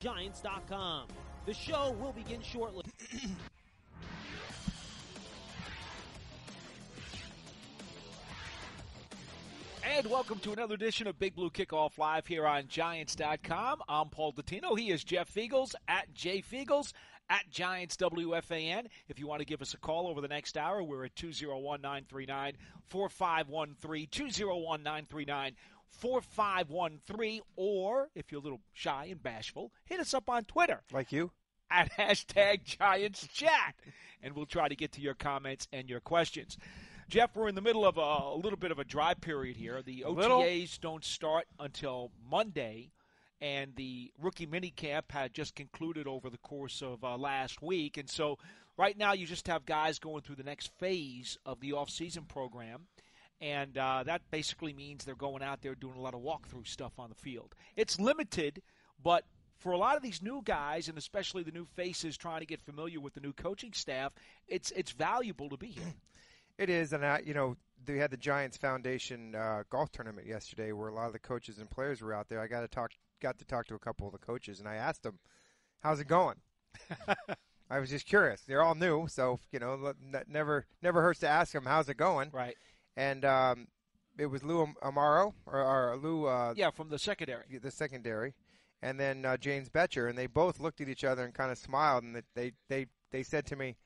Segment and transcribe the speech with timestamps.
[0.00, 1.08] Giants.com.
[1.46, 2.84] The show will begin shortly.
[9.96, 13.80] And welcome to another edition of Big Blue Kickoff Live here on Giants.com.
[13.88, 14.76] I'm Paul Dottino.
[14.76, 16.92] He is Jeff Feagles at J Feagles
[17.30, 18.88] at Giants WFAN.
[19.08, 21.80] If you want to give us a call over the next hour, we're at 201
[21.80, 22.54] 939
[22.88, 24.08] 4513.
[24.10, 25.52] 201 939
[25.90, 27.40] 4513.
[27.56, 30.82] Or if you're a little shy and bashful, hit us up on Twitter.
[30.92, 31.32] Like you?
[31.70, 33.74] At hashtag Giants Chat.
[34.22, 36.56] And we'll try to get to your comments and your questions.
[37.08, 39.80] Jeff, we're in the middle of a, a little bit of a dry period here.
[39.80, 40.68] The OTAs Little?
[40.80, 42.90] don't start until Monday,
[43.40, 47.96] and the rookie minicamp had just concluded over the course of uh, last week.
[47.96, 48.38] And so
[48.76, 52.88] right now you just have guys going through the next phase of the off-season program.
[53.40, 56.92] And uh, that basically means they're going out there doing a lot of walkthrough stuff
[56.98, 57.54] on the field.
[57.76, 58.62] It's limited,
[59.02, 59.24] but
[59.58, 62.60] for a lot of these new guys, and especially the new faces trying to get
[62.60, 64.12] familiar with the new coaching staff,
[64.48, 65.94] it's it's valuable to be here.
[66.58, 70.72] It is, and I, you know, they had the Giants Foundation uh, golf tournament yesterday,
[70.72, 72.40] where a lot of the coaches and players were out there.
[72.40, 74.76] I got to talk, got to talk to a couple of the coaches, and I
[74.76, 75.18] asked them,
[75.80, 76.36] "How's it going?"
[77.70, 78.40] I was just curious.
[78.40, 79.92] They're all new, so you know,
[80.26, 82.56] never never hurts to ask them, "How's it going?" Right.
[82.96, 83.68] And um,
[84.18, 87.44] it was Lou Anarumo or, or Lou, uh, Yeah, from the secondary.
[87.62, 88.34] the secondary,
[88.82, 91.58] and then uh, James Bettcher, and they both looked at each other and kind of
[91.58, 93.76] smiled, and they they they said to me,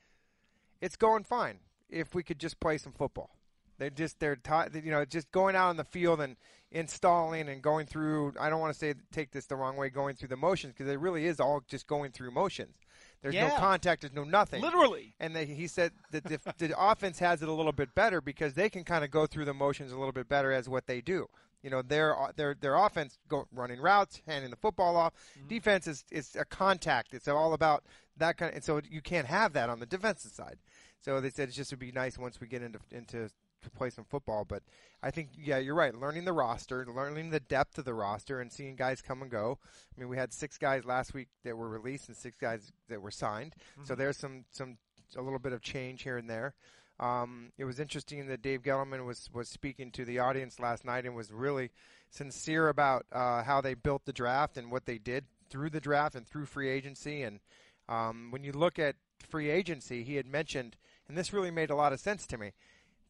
[0.80, 3.36] "It's going fine if we could just play some football."
[3.78, 6.36] They're just they're taught, you know just going out on the field and
[6.70, 8.34] installing and going through.
[8.38, 10.92] I don't want to say take this the wrong way, going through the motions because
[10.92, 12.76] it really is all just going through motions.
[13.22, 14.00] There's no contact.
[14.00, 14.62] There's no nothing.
[14.62, 15.14] Literally.
[15.20, 18.54] And they, he said that the, the offense has it a little bit better because
[18.54, 21.00] they can kind of go through the motions a little bit better as what they
[21.00, 21.28] do.
[21.62, 25.12] You know, their their their offense go running routes, handing the football off.
[25.38, 25.48] Mm-hmm.
[25.48, 27.12] Defense is is a contact.
[27.12, 27.84] It's all about
[28.16, 28.50] that kind.
[28.50, 30.56] Of, and so you can't have that on the defensive side.
[31.00, 33.28] So they said it just would be nice once we get into into
[33.62, 34.44] to play some football.
[34.44, 34.62] But
[35.02, 35.94] I think yeah, you're right.
[35.94, 39.58] Learning the roster, learning the depth of the roster, and seeing guys come and go.
[39.96, 43.02] I mean, we had six guys last week that were released and six guys that
[43.02, 43.54] were signed.
[43.84, 44.78] So there's some some
[45.16, 46.54] a little bit of change here and there.
[47.00, 51.06] Um, it was interesting that Dave Gettleman was was speaking to the audience last night
[51.06, 51.70] and was really
[52.10, 56.14] sincere about uh, how they built the draft and what they did through the draft
[56.14, 57.22] and through free agency.
[57.22, 57.40] And
[57.88, 58.96] um, when you look at
[59.28, 60.76] free agency, he had mentioned,
[61.08, 62.52] and this really made a lot of sense to me.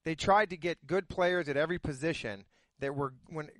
[0.04, 2.44] They tried to get good players at every position
[2.80, 3.12] that were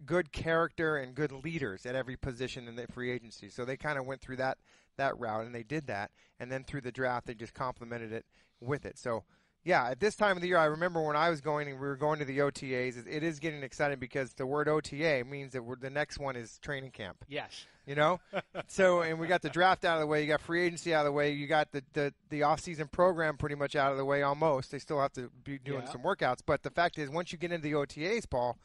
[0.07, 3.51] good character and good leaders at every position in the free agency.
[3.51, 4.59] So they kind of went through that
[4.97, 8.27] that route and they did that, and then through the draft they just complemented it
[8.61, 8.99] with it.
[8.99, 9.25] So
[9.65, 11.87] yeah, at this time of the year, I remember when I was going and we
[11.87, 13.07] were going to the OTAs.
[13.07, 16.59] It, is getting exciting because the word OTA means that we're, the next one is
[16.59, 17.25] training camp.
[17.29, 17.67] Yes.
[17.87, 18.21] You know,
[18.69, 20.23] so and we got the draft out of the way.
[20.23, 21.33] You got free agency out of the way.
[21.33, 24.71] You got the the the off season program pretty much out of the way almost.
[24.71, 25.91] They still have to be doing Yeah.
[25.91, 28.59] some workouts, but the fact is, once you get into the OTAs, Paul,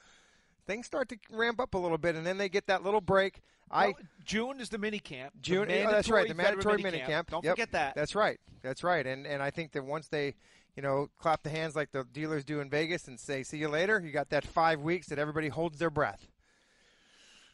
[0.68, 3.42] things start to ramp up a little bit, and then they get that little break.
[3.72, 5.34] I Well, June is the mini camp.
[5.42, 5.72] June.
[5.72, 6.28] oh, that's right.
[6.28, 7.32] The mandatory mini camp.
[7.32, 7.96] Don't Yep, forget that.
[7.96, 8.40] That's right.
[8.62, 9.08] That's right.
[9.08, 10.36] And and I think that once they,
[10.76, 13.70] you know, clap the hands like the dealers do in Vegas and say "see you
[13.70, 16.28] later," you got that five weeks that everybody holds their breath.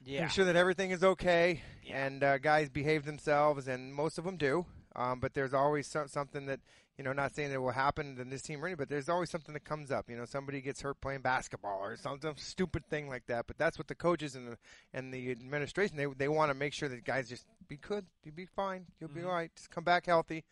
[0.04, 0.22] yeah.
[0.22, 2.06] Make sure that everything is okay Yeah.
[2.06, 4.66] and uh, guys behave themselves, and most of them do.
[4.96, 6.60] Um, but there's always so- something that
[6.98, 9.10] you know, not saying that it will happen in this team or any, but there's
[9.10, 10.08] always something that comes up.
[10.08, 13.48] You know, somebody gets hurt playing basketball or some, some stupid thing like that.
[13.48, 14.58] But that's what the coaches and the
[14.94, 18.36] and the administration they they want to make sure that guys just be good, you'll
[18.36, 20.44] be fine, you'll be all right, just come back healthy,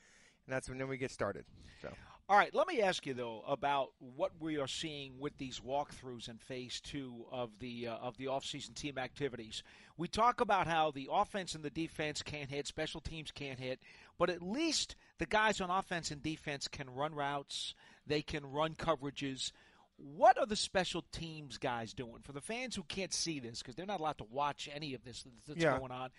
[0.47, 1.45] and that's when then we get started.
[1.81, 1.89] So.
[2.29, 6.29] All right, let me ask you though about what we are seeing with these walkthroughs
[6.29, 9.63] in phase two of the uh, of the offseason team activities.
[9.97, 13.79] We talk about how the offense and the defense can't hit, special teams can't hit,
[14.19, 17.73] but at least the guys on offense and defense can run routes,
[18.05, 19.51] they can run coverages.
[19.97, 23.73] What are the special teams guys doing for the fans who can't see this because
[23.73, 25.79] they're not allowed to watch any of this that's Yeah.
[25.79, 26.11] going on?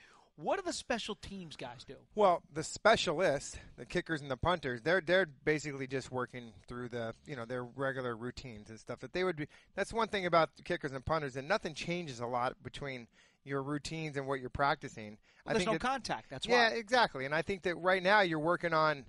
[0.43, 1.97] What do the special teams guys do?
[2.15, 7.14] Well, the specialists, the kickers and the punters, they're they're basically just working through the
[7.26, 9.00] you know their regular routines and stuff.
[9.00, 9.47] That they would be.
[9.75, 13.06] That's one thing about kickers and punters, and nothing changes a lot between
[13.44, 15.19] your routines and what you're practicing.
[15.47, 16.31] I There's no that- contact.
[16.31, 16.55] That's why.
[16.55, 16.76] yeah, why.
[16.76, 17.25] exactly.
[17.25, 19.06] And I think that right now you're working on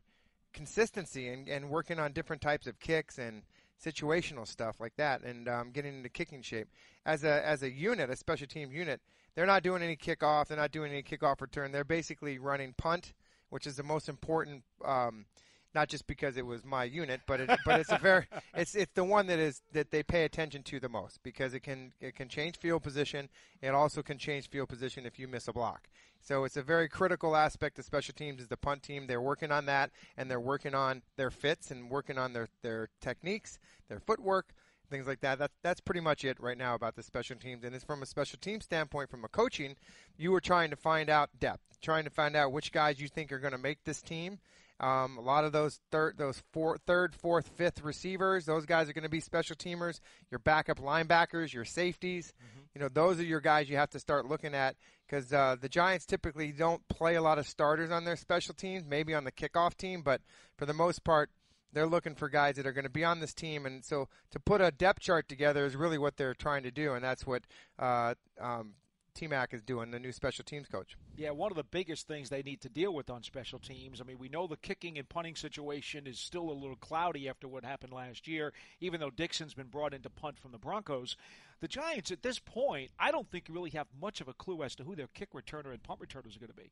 [0.53, 3.43] consistency and, and working on different types of kicks and
[3.83, 6.67] situational stuff like that, and um, getting into kicking shape.
[7.05, 9.01] As a as a unit, a special team unit,
[9.35, 10.47] they're not doing any kickoff.
[10.47, 11.71] They're not doing any kickoff return.
[11.71, 13.13] They're basically running punt,
[13.49, 14.63] which is the most important.
[14.83, 15.25] Um,
[15.73, 18.25] not just because it was my unit, but it, but it's a very
[18.55, 21.61] it's it's the one that is that they pay attention to the most because it
[21.61, 23.29] can it can change field position.
[23.61, 25.87] It also can change field position if you miss a block,
[26.21, 29.07] So it's a very critical aspect of special teams is the punt team.
[29.07, 32.89] They're working on that, and they're working on their fits and working on their, their
[32.99, 34.53] techniques, their footwork,
[34.91, 35.39] things like that.
[35.39, 37.63] That that's pretty much it right now about the special teams.
[37.63, 39.75] And it's from a special team standpoint, from a coaching,
[40.17, 43.31] you were trying to find out depth, trying to find out which guys you think
[43.31, 44.39] are going to make this team.
[44.81, 48.93] Um, a lot of those third, those four, third, fourth, fifth receivers, those guys are
[48.93, 49.99] going to be special teamers.
[50.31, 52.61] Your backup linebackers, your safeties, mm-hmm.
[52.73, 54.75] you know, those are your guys you have to start looking at
[55.07, 58.83] because uh, the Giants typically don't play a lot of starters on their special teams,
[58.83, 60.21] maybe on the kickoff team, but
[60.57, 61.29] for the most part,
[61.73, 64.39] they're looking for guys that are going to be on this team, and so to
[64.39, 67.43] put a depth chart together is really what they're trying to do, and that's what
[67.79, 68.73] uh, um,
[69.13, 70.95] T-Mac is doing, the new special teams coach.
[71.15, 73.99] Yeah, one of the biggest things they need to deal with on special teams.
[73.99, 77.47] I mean, we know the kicking and punting situation is still a little cloudy after
[77.47, 81.17] what happened last year, even though Dixon's been brought in to punt from the Broncos.
[81.59, 84.75] The Giants, at this point, I don't think really have much of a clue as
[84.75, 86.71] to who their kick returner and punt returners are going to be.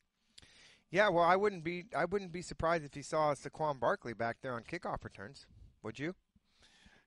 [0.92, 4.38] Yeah, well, I wouldn't be I wouldn't be surprised if he saw Saquon Barkley back
[4.42, 5.46] there on kickoff returns.
[5.84, 6.16] Would you?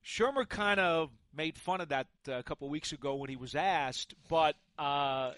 [0.04, 3.54] Shurmur kind of made fun of that uh, a couple weeks ago when he was
[3.54, 5.32] asked, but uh,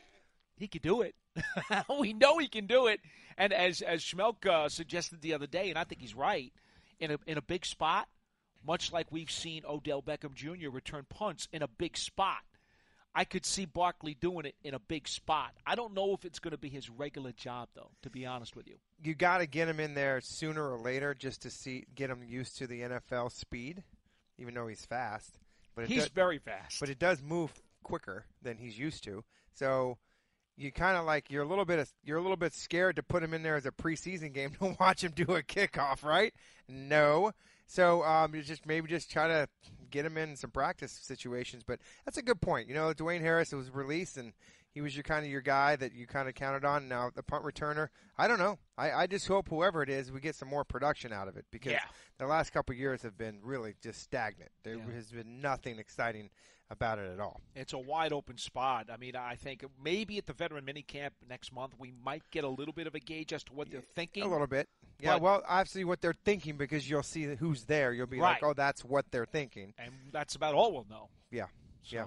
[0.56, 1.14] he could do it.
[2.00, 3.00] we know he can do it.
[3.37, 6.52] And as as Schmeelk suggested the other day, and I think he's right,
[7.00, 8.08] in a in a big spot,
[8.67, 10.70] much like we've seen Odell Beckham Jr.
[10.70, 12.43] return punts in a big spot.
[13.14, 15.52] I could see Barkley doing it in a big spot.
[15.66, 17.90] I don't know if it's going to be his regular job, though.
[18.02, 21.14] To be honest with you, you got to get him in there sooner or later
[21.14, 23.84] just to see get him used to the NFL speed,
[24.38, 25.38] even though he's fast.
[25.76, 26.81] But he's does, very fast.
[26.81, 27.52] But it does move
[27.82, 29.25] quicker than he's used to.
[29.55, 29.99] So
[30.56, 33.02] you kind of like you're a little bit of, you're a little bit scared to
[33.02, 36.34] put him in there as a preseason game to watch him do a kickoff, right?
[36.69, 37.32] No.
[37.66, 39.49] So um, you just maybe just try to
[39.90, 41.62] get him in some practice situations.
[41.66, 42.69] But that's a good point.
[42.69, 44.32] You know, Dwayne Harris was released and
[44.75, 46.88] he was your kind of your guy that you kind of counted on.
[46.88, 47.88] Now the punt returner,
[48.19, 48.58] I don't know.
[48.76, 51.46] I, I just hope whoever it is, we get some more production out of it
[51.52, 51.84] because yeah.
[52.19, 54.50] the last couple years have been really just stagnant.
[54.64, 54.94] There yeah.
[54.94, 56.31] has been nothing exciting
[56.70, 57.40] about it at all.
[57.55, 58.88] It's a wide open spot.
[58.93, 62.44] I mean, I think maybe at the veteran mini camp next month we might get
[62.44, 64.22] a little bit of a gauge as to what they're thinking.
[64.22, 64.69] A little bit.
[65.00, 67.93] Yeah, well, obviously what they're thinking because you'll see who's there.
[67.93, 68.40] You'll be right.
[68.40, 71.08] like, "Oh, that's what they're thinking." And that's about all we'll know.
[71.31, 71.46] Yeah.
[71.82, 71.96] So.
[71.96, 72.05] Yeah.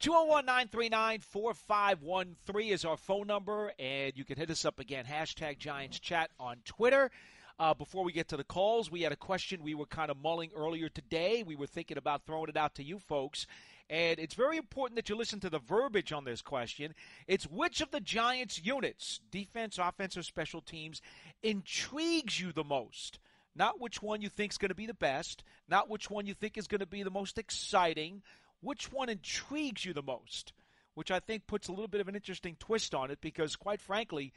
[0.00, 5.04] 201 939 4513 is our phone number, and you can hit us up again.
[5.04, 7.10] Hashtag Giants Chat on Twitter.
[7.58, 10.16] Uh, before we get to the calls, we had a question we were kind of
[10.16, 11.42] mulling earlier today.
[11.44, 13.48] We were thinking about throwing it out to you folks.
[13.90, 16.94] And it's very important that you listen to the verbiage on this question.
[17.26, 21.00] It's which of the Giants' units, defense, offense, or special teams,
[21.42, 23.18] intrigues you the most?
[23.54, 26.34] Not which one you think is going to be the best, not which one you
[26.34, 28.22] think is going to be the most exciting.
[28.60, 30.52] Which one intrigues you the most?
[30.94, 33.80] Which I think puts a little bit of an interesting twist on it because, quite
[33.80, 34.32] frankly,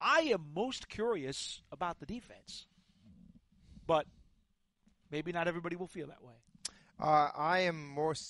[0.00, 2.66] I am most curious about the defense.
[3.86, 4.06] But
[5.10, 6.34] maybe not everybody will feel that way.
[7.00, 8.14] Uh, I am more.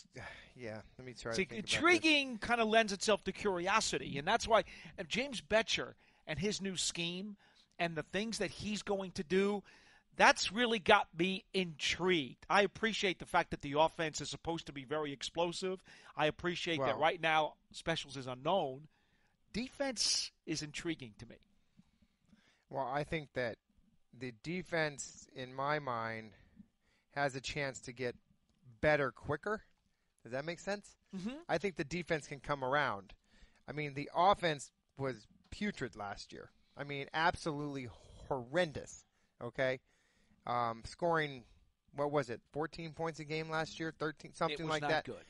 [0.56, 1.32] Yeah, let me try.
[1.32, 4.64] See, intriguing kind of lends itself to curiosity, and that's why
[5.08, 5.94] James Bettcher
[6.26, 7.36] and his new scheme
[7.78, 9.62] and the things that he's going to do.
[10.16, 12.44] That's really got me intrigued.
[12.50, 15.82] I appreciate the fact that the offense is supposed to be very explosive.
[16.14, 18.82] I appreciate well, that right now specials is unknown.
[19.54, 21.36] Defense is intriguing to me.
[22.68, 23.56] Well, I think that
[24.18, 26.32] the defense, in my mind,
[27.12, 28.14] has a chance to get
[28.80, 29.62] better quicker.
[30.22, 30.96] Does that make sense?
[31.16, 31.36] Mm-hmm.
[31.48, 33.14] I think the defense can come around.
[33.68, 36.50] I mean, the offense was putrid last year.
[36.76, 37.88] I mean, absolutely
[38.28, 39.04] horrendous.
[39.42, 39.80] Okay,
[40.46, 41.44] um, scoring
[41.94, 45.04] what was it, 14 points a game last year, 13 something like that.
[45.04, 45.24] Good.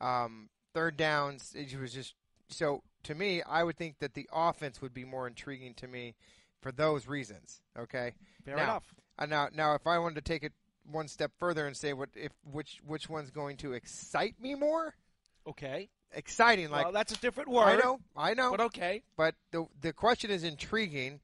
[0.00, 2.14] Um, third downs, it was just
[2.48, 2.82] so.
[3.04, 6.14] To me, I would think that the offense would be more intriguing to me
[6.60, 7.60] for those reasons.
[7.78, 8.14] Okay,
[8.44, 8.94] fair now, enough.
[9.18, 10.52] Uh, now, now, if I wanted to take it
[10.92, 14.94] one step further and say what if which which one's going to excite me more?
[15.46, 15.88] Okay.
[16.12, 17.66] Exciting, like well, that's a different word.
[17.66, 19.02] I know, I know, but okay.
[19.16, 21.20] But the the question is intriguing.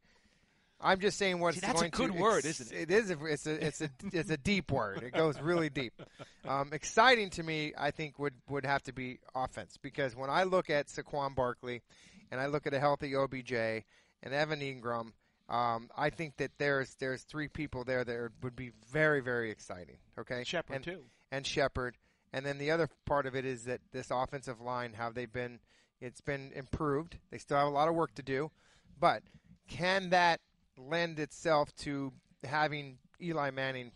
[0.81, 2.83] I'm just saying what's See, that's going a good to word, isn't it?
[2.83, 3.11] It is.
[3.11, 5.03] A, it's a it's a it's a deep word.
[5.03, 5.93] It goes really deep.
[6.49, 10.45] Um, exciting to me, I think would would have to be offense because when I
[10.45, 11.83] look at Saquon Barkley,
[12.31, 15.13] and I look at a healthy OBJ and Evan Engram
[15.49, 19.97] um, I think that there's there's three people there that would be very very exciting.
[20.19, 21.97] Okay, Shepard and, too, and Shepard,
[22.33, 25.61] and then the other part of it is that this offensive line, how they've been,
[26.01, 27.19] it's been improved.
[27.31, 28.51] They still have a lot of work to do,
[28.99, 29.23] but
[29.69, 30.41] can that
[30.77, 32.13] lend itself to
[32.45, 33.93] having Eli Manning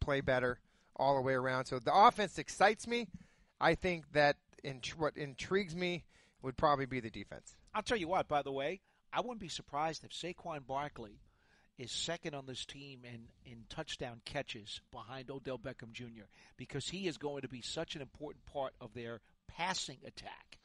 [0.00, 0.58] play better
[0.96, 1.66] all the way around?
[1.66, 3.08] So the offense excites me.
[3.60, 6.04] I think that int- what intrigues me
[6.42, 7.56] would probably be the defense.
[7.74, 8.28] I'll tell you what.
[8.28, 8.80] By the way,
[9.12, 11.20] I wouldn't be surprised if Saquon Barkley
[11.78, 16.24] is second on this team in, in touchdown catches behind Odell Beckham Jr.
[16.56, 20.58] because he is going to be such an important part of their passing attack.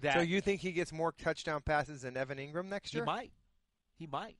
[0.00, 3.04] That So you think he gets more touchdown passes than Evan Engram next year?
[3.04, 3.32] he might,
[3.94, 4.36] he might.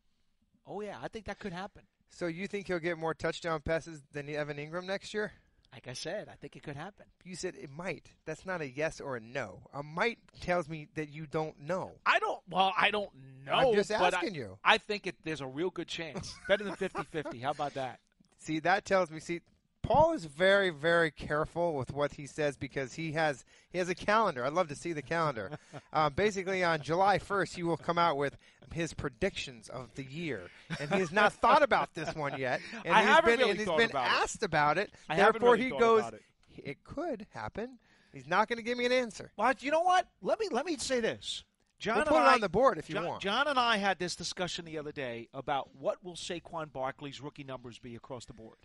[0.67, 1.83] Oh yeah, I think that could happen.
[2.11, 5.33] So you think he'll get more touchdown passes than Evan Engram next year?
[5.73, 7.07] Like I said, I think it could happen.
[7.25, 8.11] You said it might.
[8.27, 9.61] That's not a yes or a no.
[9.73, 11.93] A might tells me that you don't know.
[12.05, 12.32] I don't.
[12.53, 13.11] Well, I don't
[13.47, 13.53] know.
[13.53, 14.59] I'm just asking I, you.
[14.65, 16.35] I think it, there's a real good chance.
[16.49, 17.43] Better than 50-50.
[17.43, 18.01] How about that?
[18.39, 19.21] See, that tells me.
[19.21, 19.41] See,
[19.83, 23.95] Paul is very, very careful with what he says because he has he has a
[23.95, 24.45] calendar.
[24.45, 25.59] I'd love to see the calendar.
[25.93, 28.37] uh, basically, on July 1st, he will come out with
[28.73, 30.43] his predictions of the year,
[30.81, 32.61] and he has not thought about this one yet.
[32.85, 34.23] And I he's haven't been, really and he's been about it.
[34.23, 34.91] asked about it.
[35.09, 36.05] I Therefore, really he goes.
[36.07, 36.23] it.
[36.65, 37.79] It could happen.
[38.13, 39.31] He's not going to give me an answer.
[39.37, 40.07] Well, you know what?
[40.21, 41.45] Let me let me say this.
[41.83, 43.23] John We'll and put it I, on the board if you John, want.
[43.23, 47.43] John and I had this discussion the other day about what will Saquon Barkley's rookie
[47.43, 48.59] numbers be across the board.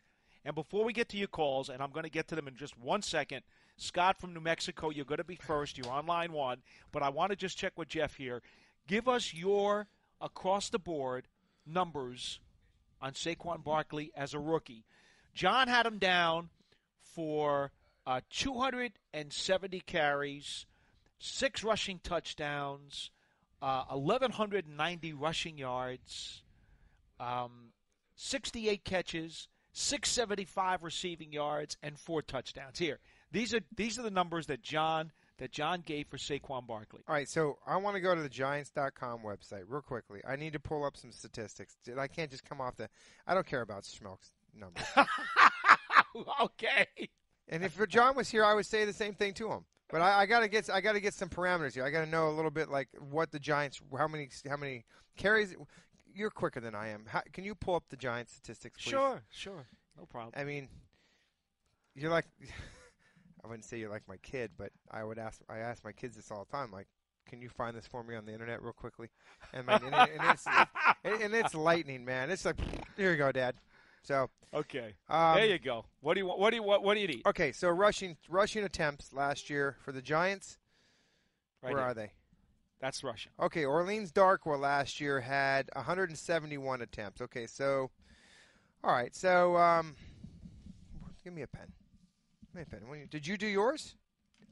[0.45, 2.55] And before we get to your calls, and I'm going to get to them in
[2.55, 3.41] just one second,
[3.75, 5.79] Scott from New Mexico, you're going to be first.
[5.79, 6.59] You're on line one,
[6.91, 8.43] but I want to just check with Jeff here.
[8.87, 9.87] Give us your
[10.21, 11.27] across the board
[11.65, 12.39] numbers
[13.01, 14.85] on Saquon Barkley as a rookie.
[15.33, 16.49] John had him down
[17.01, 17.71] for
[18.05, 20.67] uh, 270 carries,
[21.19, 23.11] six rushing touchdowns,
[23.61, 26.43] uh, 1,190 rushing yards,
[27.19, 27.71] um,
[28.15, 32.79] 68 catches, 675 receiving yards, and four touchdowns.
[32.79, 32.99] Here,
[33.31, 37.01] these are these are the numbers that John that John gave for Saquon Barkley.
[37.07, 40.21] All right, so I want to go to the Giants.com website real quickly.
[40.27, 41.75] I need to pull up some statistics.
[41.97, 42.89] I can't just come off the.
[43.27, 44.83] I don't care about Schmeelk's numbers.
[46.41, 46.87] okay.
[47.47, 49.65] and if John was here, I would say the same thing to him.
[49.89, 51.85] But I, I gotta get I gotta get some parameters here.
[51.85, 55.55] I gotta know a little bit like what the Giants, how many how many carries.
[56.13, 57.05] You're quicker than I am.
[57.07, 58.89] How, can you pull up the Giants statistics, please?
[58.89, 59.67] Sure, sure,
[59.97, 60.33] no problem.
[60.35, 60.67] I mean,
[61.95, 62.25] you're like,
[63.43, 65.39] I wouldn't say you're like my kid, but I would ask.
[65.49, 66.71] I ask my kids this all the time.
[66.71, 66.87] Like,
[67.29, 69.09] can you find this for me on the internet real quickly?
[69.53, 70.45] And, my, and, it- and it's
[71.03, 72.29] it, and it's lightning, man.
[72.31, 72.57] It's like,
[72.97, 73.55] here you go, Dad.
[74.07, 75.83] So, Okay, um, there you go.
[75.99, 76.39] What do you want?
[76.39, 77.23] What do you what, what do you need?
[77.25, 77.51] okay.
[77.51, 80.57] So rushing rushing attempts last year for the Giants.
[81.61, 81.91] Right where here.
[81.91, 82.11] are they?
[82.79, 83.33] That's Russian.
[83.41, 87.19] Okay, Orleans Darkwa last year had 171 attempts.
[87.21, 87.89] Okay, so,
[88.83, 89.95] all right, so um,
[91.23, 91.65] give me a pen.
[92.45, 92.81] Give me a pen.
[92.97, 93.95] You- Did you do yours?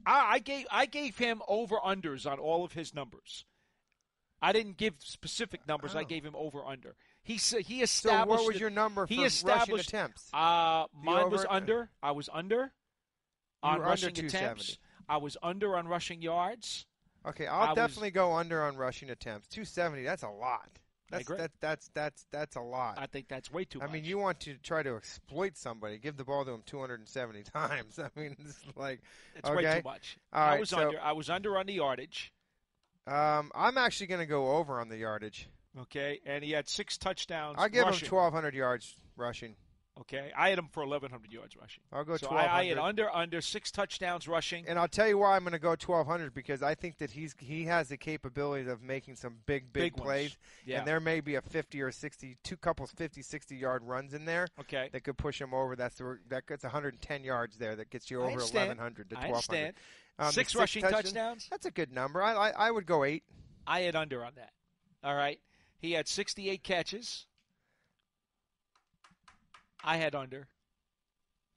[0.04, 3.46] I, I gave I gave him over unders on all of his numbers.
[4.42, 5.96] I didn't give specific numbers.
[5.96, 6.04] I Oh.
[6.04, 6.94] gave him over under.
[7.26, 8.28] He he So established.
[8.28, 10.30] what was your number for he rushing established- attempts?
[10.32, 11.90] Uh, mine was under.
[12.02, 12.72] I was under
[13.62, 14.78] on rushing attempts.
[15.08, 16.86] I was under on rushing yards.
[17.26, 19.48] Okay, I I'll was- definitely go under on rushing attempts.
[19.48, 20.04] 270.
[20.04, 20.70] That's a lot.
[21.10, 21.36] That's agree.
[21.38, 22.96] that, that's that's that's a lot.
[22.98, 23.84] I think that's way too much.
[23.84, 23.94] I much.
[23.94, 27.98] mean, you want to try to exploit somebody, give the ball to him 270 times.
[27.98, 29.00] I mean, it's like
[29.34, 30.16] it's way too much.
[30.32, 31.00] All I right, was so- under.
[31.00, 32.32] I was under on the yardage.
[33.06, 35.48] um, I'm actually going to go over on the yardage.
[35.82, 37.56] Okay, and he had six touchdowns.
[37.58, 38.08] I'll give rushing.
[38.08, 39.56] him 1,200 yards rushing.
[39.98, 41.82] Okay, I had him for 1,100 yards rushing.
[41.90, 44.66] I'll go So I, I had under under six touchdowns rushing.
[44.68, 47.34] And I'll tell you why I'm going to go 1,200 because I think that he's
[47.38, 50.36] he has the capability of making some big, big, Big plays.
[50.66, 50.78] Yeah.
[50.80, 54.26] And there may be a 50 or 60, two couples 50, 60 yard runs in
[54.26, 54.90] there Okay.
[54.92, 55.74] that could push him over.
[55.76, 57.74] That's the, that gets 110 yards there.
[57.74, 59.34] That gets you over 1,100 to I 1,200.
[59.34, 59.74] understand.
[60.18, 61.48] Um, the six rushing touchdowns- touchdowns.
[61.50, 62.22] That's a good number.
[62.22, 63.22] I, I I would go eight.
[63.66, 64.50] I had under on that.
[65.02, 65.40] All right.
[65.78, 67.26] He had 68 catches.
[69.84, 70.48] I had under.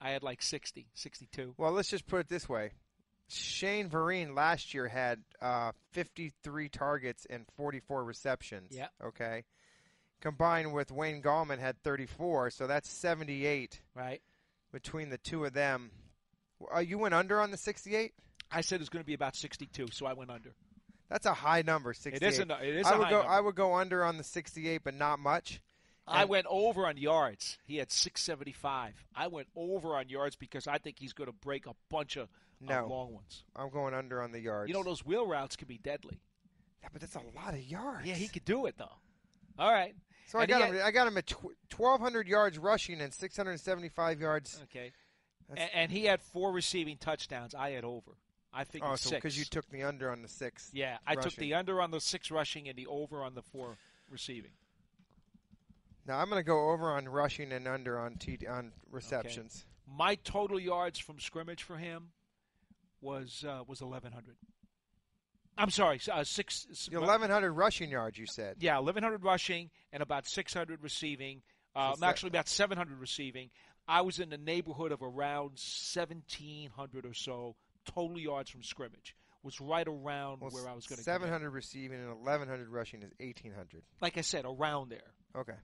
[0.02, 1.56] I had like 60, 62.
[1.58, 2.72] Well, let's just put it this way.
[3.28, 8.72] Shane Vereen last year had uh, 53 targets and 44 receptions.
[8.76, 8.88] Yeah.
[9.04, 9.44] Okay.
[10.22, 14.22] Combined with Wayne Gallman had 34, so that's 78 Right.
[14.72, 15.92] between the two of them.
[16.76, 18.14] Uh, you went under on the 68.
[18.52, 20.54] I said it was going to be about 62, so I went under.
[21.10, 21.94] That's a high number.
[21.94, 22.22] 68.
[22.22, 23.18] It is a, it is I would high go.
[23.18, 23.32] number.
[23.32, 25.62] I would go under on the 68, but not much.
[26.08, 27.60] I went over on yards.
[27.64, 28.94] He had 675.
[29.16, 32.30] I went over on yards because I think he's going to break a bunch of,
[32.68, 33.44] of long ones.
[33.56, 34.70] I'm going under on the yards.
[34.70, 36.20] You know, those wheel routes can be deadly.
[36.82, 38.08] yeah, but that's a lot of yards.
[38.08, 38.90] Yeah, he could do it, though.
[39.60, 39.94] All right.
[40.28, 40.82] So I and got had- him.
[40.84, 41.44] I got him at tw-
[41.78, 44.60] 1,200 yards rushing and 675 yards.
[44.64, 44.92] Okay.
[45.50, 47.54] And, and he had four receiving touchdowns.
[47.56, 48.12] I had over.
[48.54, 49.22] I think Oh, it's so six.
[49.22, 50.70] because you took the under on the six.
[50.74, 53.78] Yeah, I took the under on the six rushing and the over on the four
[54.10, 54.52] receiving.
[56.08, 59.66] Now I'm going to go over on rushing and under on T- on receptions.
[59.88, 62.10] My total yards from scrimmage for him
[63.02, 64.36] was uh, was eleven hundred.
[65.58, 66.66] I'm sorry, uh, six.
[66.90, 68.18] 1,100 rushing yards.
[68.18, 68.56] You said.
[68.60, 71.42] Yeah, 1,100 rushing and about 600 receiving.
[71.76, 73.50] Um, So actually, about 700 receiving.
[73.86, 77.56] I was in the neighborhood of around 1,700 or so
[77.92, 79.16] total yards from scrimmage.
[79.42, 81.04] Was right around Well, where I was going to.
[81.04, 83.84] 700 receiving and 1,100 rushing is 1,800.
[84.02, 85.14] Like I said, around there.
[85.36, 85.56] Okay.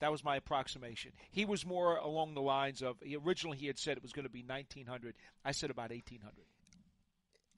[0.00, 1.12] That was my approximation.
[1.30, 4.24] He was more along the lines of he, originally he had said it was going
[4.24, 5.14] to be 1,900.
[5.44, 6.32] I said about 1,800.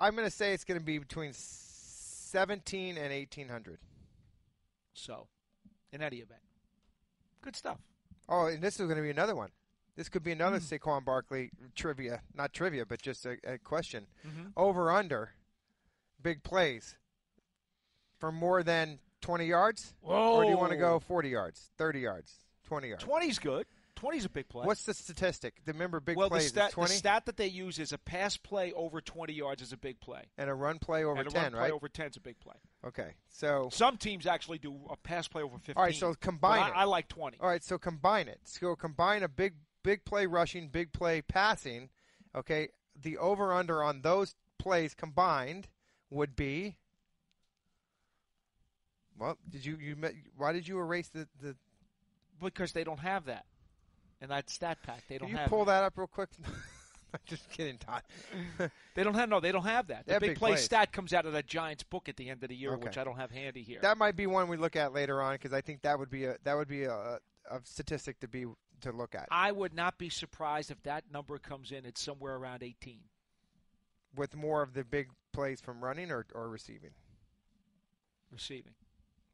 [0.00, 3.78] I'm going to say it's going to be between 17 and 1,800.
[4.94, 5.28] So,
[5.92, 6.40] in any event,
[7.42, 7.78] good stuff.
[8.28, 9.50] Oh, and this is going to be another one.
[9.96, 10.64] This could be another Hmm.
[10.64, 14.06] Saquon Barkley trivia, not trivia, but just a, a question.
[14.26, 14.48] Mm-hmm.
[14.56, 15.32] Over under,
[16.22, 16.96] big plays
[18.18, 20.36] for more than 20 yards, Whoa!
[20.36, 22.34] or do you want to go 40 yards, 30 yards,
[22.64, 23.04] 20 yards?
[23.04, 23.66] 20's good.
[23.96, 24.64] 20's a big play.
[24.66, 25.62] What's the statistic?
[25.64, 27.92] Do remember, big well, the plays stat, is 20, the stat that they use is
[27.92, 30.22] a pass play over 20 yards is a big play.
[30.38, 31.70] and a run play over and a 10, run play right?
[31.72, 32.54] over 10 is a big play.
[32.84, 35.74] Okay, so Some teams actually do a pass play over 15.
[35.76, 36.72] all right, so combine I, it.
[36.74, 37.36] I like 20.
[37.40, 38.40] All right, so combine it.
[38.44, 41.90] So combine a big big play rushing, big play passing.
[42.34, 42.68] Okay,
[43.00, 45.68] the over under on those plays combined
[46.10, 46.76] would be.
[49.18, 49.96] Well, did you you
[50.36, 51.56] why did you erase the the?
[52.40, 53.44] Because they don't have that.
[54.20, 55.80] In that stat pack, they don't Can you pull that.
[55.80, 56.30] that up real quick?
[57.14, 58.02] I'm just kidding, Todd.
[58.94, 59.40] They don't have no.
[59.40, 60.06] They don't have that.
[60.06, 60.64] The have big, big play plays.
[60.64, 62.84] stat comes out of the Giants book at the end of the year, Okay.
[62.84, 63.78] which I don't have handy here.
[63.80, 66.24] That might be one we look at later on because I think that would be
[66.26, 67.18] a that would be a,
[67.50, 68.44] a statistic to be
[68.82, 72.36] to look at I would not be surprised if that number comes in at somewhere
[72.36, 72.98] around 18
[74.14, 76.90] with more of the big plays from running or, or receiving.
[78.30, 78.74] receiving.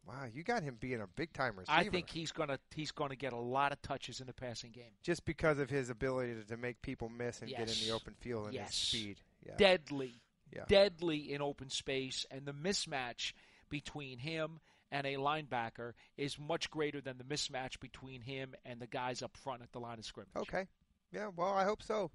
[0.06, 1.76] Wow, you got him being a big time receiver.
[1.76, 4.92] I think he's gonna he's gonna get a lot of touches in the passing game.
[5.02, 8.14] just because of his ability to, to make people miss and get in the open
[8.20, 8.68] field and Yes.
[8.68, 9.20] his speed.
[9.46, 9.56] Yeah.
[9.58, 10.14] Deadly,
[10.54, 10.64] Yeah.
[10.66, 13.32] deadly in open space, and the mismatch
[13.68, 18.86] between him and a linebacker is much greater than the mismatch between him and the
[18.86, 20.30] guys up front at the line of scrimmage.
[20.36, 20.66] Okay.
[21.12, 22.10] Yeah, well, I hope so.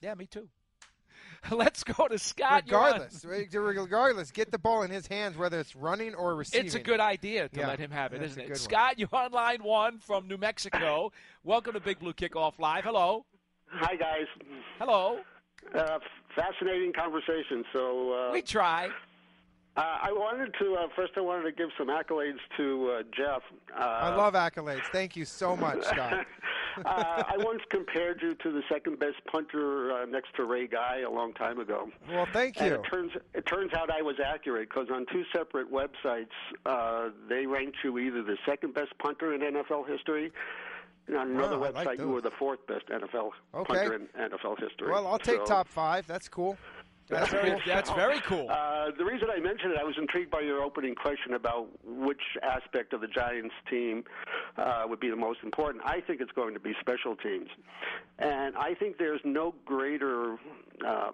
[0.00, 0.48] Yeah, me too.
[1.50, 2.62] Let's go to Scott.
[2.66, 6.66] Regardless, regardless, get the ball in his hands, whether it's running or receiving.
[6.66, 8.48] It's a good idea to Yeah, let him have it, that's isn't it?
[8.50, 8.56] one.
[8.58, 11.12] Scott, you're on line one from New Mexico.
[11.44, 12.84] Welcome to Big Blue Kickoff Live.
[12.84, 13.26] Hello.
[13.72, 14.26] Hi, guys.
[14.78, 15.20] Hello.
[15.74, 15.98] Uh,
[16.34, 17.64] fascinating conversation.
[17.72, 18.88] So uh, We try.
[19.76, 21.12] Uh, I wanted to uh, first.
[21.16, 23.42] I wanted to give some accolades to uh, Jeff.
[23.74, 24.82] Uh, I love accolades.
[24.92, 26.26] Thank you so much, Scott.
[26.84, 31.00] uh, I once compared you to the second best punter uh, next to Ray Guy
[31.06, 31.88] a long time ago.
[32.08, 32.74] Well, thank And you.
[32.74, 36.26] it turns it turns out I was accurate because on two separate websites
[36.66, 40.32] uh, they ranked you either the second best punter in NFL history.
[41.06, 43.64] And on another Wow, I like website, you were the fourth best NFL Okay.
[43.74, 44.90] punter in NFL history.
[44.90, 46.06] Well, I'll take So- top five.
[46.06, 46.56] That's cool.
[47.10, 48.48] That's very, that's very cool.
[48.48, 52.22] Uh, the reason I mentioned it, I was intrigued by your opening question about which
[52.42, 54.04] aspect of the Giants team
[54.56, 55.82] uh, would be the most important.
[55.84, 57.48] I think it's going to be special teams,
[58.18, 60.36] and I think there's no greater.
[60.86, 61.10] Uh,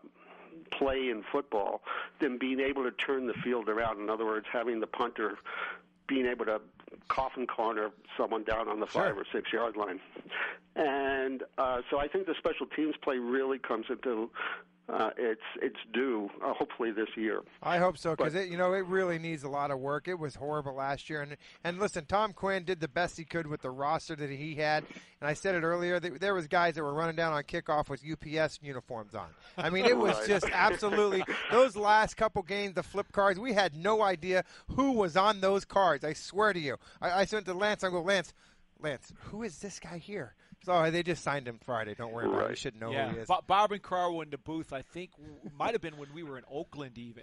[0.78, 1.80] play in football
[2.20, 4.00] than being able to turn the field around.
[4.00, 5.38] In other words, having the punter
[6.08, 6.60] being able to
[7.08, 9.02] coffin corner someone down on the Sure.
[9.02, 10.00] five or six yard line.
[10.76, 14.30] And uh, so I think the special teams play really comes into
[14.88, 17.42] uh, its its due, uh, hopefully this year.
[17.62, 20.06] I hope so because it, you know, it really needs a lot of work.
[20.06, 23.46] It was horrible last year, and and listen, Tom Quinn did the best he could
[23.46, 24.84] with the roster that he had.
[25.20, 27.88] And I said it earlier, that there was guys that were running down on kickoff
[27.88, 29.28] with UPS uniforms on.
[29.56, 33.40] I mean, it was just absolutely those last couple games, the flip cards.
[33.40, 36.04] We had no idea who was on those cards.
[36.04, 36.76] I swear to you.
[37.00, 37.82] I, I sent to Lance.
[37.82, 38.34] I go, Lance,
[38.78, 40.34] Lance, who is this guy here?
[40.66, 41.94] So they just signed him Friday.
[41.94, 42.50] Don't worry about it.
[42.50, 43.28] You should know yeah, who he is.
[43.28, 44.72] Bo- Bob and Carl were in the booth.
[44.72, 45.10] I think
[45.56, 47.22] might have been when we were in Oakland, even,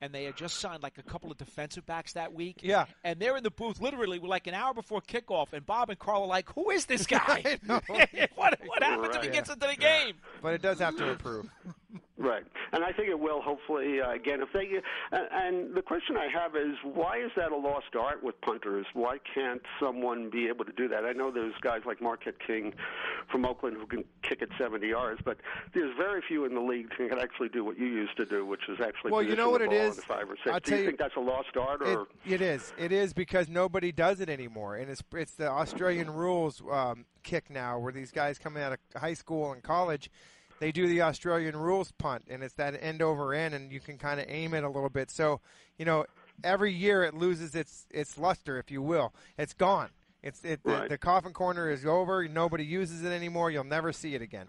[0.00, 2.60] and they had just signed like a couple of defensive backs that week.
[2.62, 2.86] Yeah.
[3.02, 6.22] and they're in the booth literally like an hour before kickoff, and Bob and Carl
[6.22, 7.58] are like, "Who is this guy?
[7.66, 9.32] What what happens if he Right.
[9.32, 11.48] gets into the game?" but it does have to improve.
[12.16, 13.42] Right, and I think it will.
[13.42, 14.80] Hopefully, uh, again, if they
[15.12, 18.86] uh, and the question I have is, why is that a lost art with punters?
[18.94, 21.04] Why can't someone be able to do that?
[21.04, 22.72] I know there's guys like Marquette King
[23.32, 25.38] from Oakland who can kick at 70 yards, but
[25.74, 28.46] there's very few in the league who can actually do what you used to do,
[28.46, 29.98] which is actually Well, you know what it is.
[29.98, 30.28] it ball on is?
[30.28, 31.96] the five or 6 I'll do tell you you- think that's a lost art, It,
[31.96, 32.72] or it is.
[32.78, 37.50] It is because nobody does it anymore, and it's it's the Australian rules um, kick
[37.50, 40.10] now, where these guys coming out of high school and college,
[40.64, 43.98] they do the Australian rules punt, and it's that end over end, and you can
[43.98, 45.10] kind of aim it a little bit.
[45.10, 45.42] So,
[45.76, 46.06] you know,
[46.42, 49.12] every year it loses its its luster, if you will.
[49.36, 49.90] It's gone.
[50.22, 52.26] It's it the, the coffin corner is over.
[52.26, 53.50] Nobody uses it anymore.
[53.50, 54.46] You'll never see it again.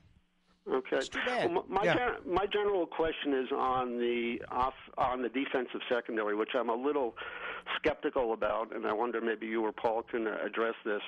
[0.71, 0.95] Okay.
[0.95, 1.53] It's too bad.
[1.53, 1.95] Well, my Yeah.
[1.95, 6.75] gen- my general question is on the off on the defensive secondary, which I'm a
[6.75, 7.17] little
[7.77, 11.01] skeptical about, and I wonder maybe you or Paul can address this.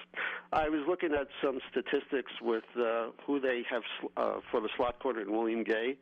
[0.51, 3.83] I was looking at some statistics with uh, who they have
[4.15, 5.97] uh, for the slot corner in William Gay,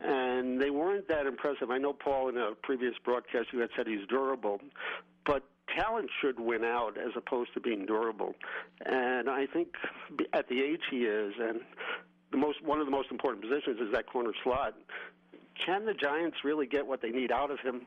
[0.00, 1.70] and they weren't that impressive.
[1.70, 4.60] I know Paul in a previous broadcast you had said he's durable,
[5.24, 5.42] but
[5.76, 8.34] talent should win out as opposed to being durable.
[8.84, 9.68] And I think
[10.32, 11.60] at the age he is, and
[12.30, 14.74] the most one of the most important positions is that corner slot.
[15.64, 17.86] Can the Giants really get what they need out of him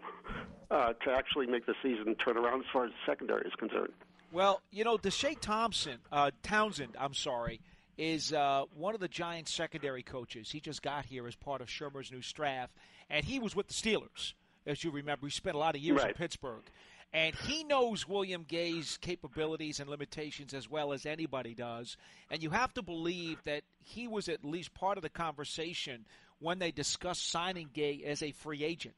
[0.72, 3.94] uh, to actually make the season turn around as far as the secondary is concerned?
[4.32, 7.62] Well, you know, DeShea Thompson, uh, Townsend, I'm sorry,
[7.98, 10.52] is uh, one of the Giants' secondary coaches.
[10.52, 12.70] He just got here as part of Shurmur's new staff,
[13.10, 14.34] and he was with the Steelers,
[14.66, 15.26] as you remember.
[15.26, 16.64] He spent a lot of years in Pittsburgh.
[17.12, 21.98] And he knows William Gay's capabilities and limitations as well as anybody does.
[22.30, 26.06] And you have to believe that he was at least part of the conversation
[26.38, 28.96] when they discussed signing Gay as a free agent.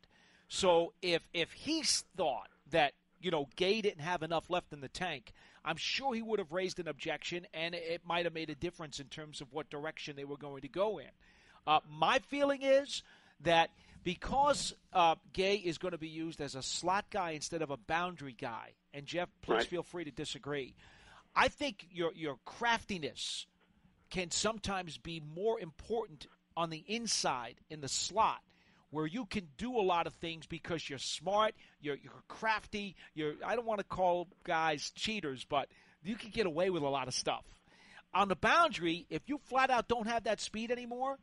[0.53, 4.89] So if if he thought that you know Gay didn't have enough left in the
[4.89, 5.31] tank,
[5.63, 8.99] I'm sure he would have raised an objection, and it might have made a difference
[8.99, 11.07] in terms of what direction they were going to go in.
[11.65, 13.01] Uh, my feeling is
[13.39, 13.69] that
[14.03, 17.77] because uh, Gay is going to be used as a slot guy instead of a
[17.77, 19.67] boundary guy, and Jeff, please Right.
[19.67, 20.75] feel free to disagree.
[21.33, 23.45] I think your your craftiness
[24.09, 28.41] can sometimes be more important on the inside in the slot
[28.91, 33.34] where you can do a lot of things because you're smart, you're, you're crafty, you're
[33.45, 35.67] I don't want to call guys cheaters, but
[36.04, 37.43] you can get away with a lot of stuff.
[38.13, 41.17] On the boundary, if you flat out don't have that speed anymore,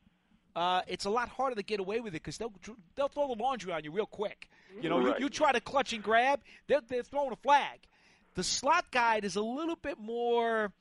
[0.57, 2.53] uh, it's a lot harder to get away with it because they'll
[2.97, 4.49] they'll throw the laundry on you real quick.
[4.81, 5.19] You know, Right.
[5.21, 7.79] you, you try to clutch and grab, they're, they're throwing a flag.
[8.35, 10.73] The slot guide is a little bit more,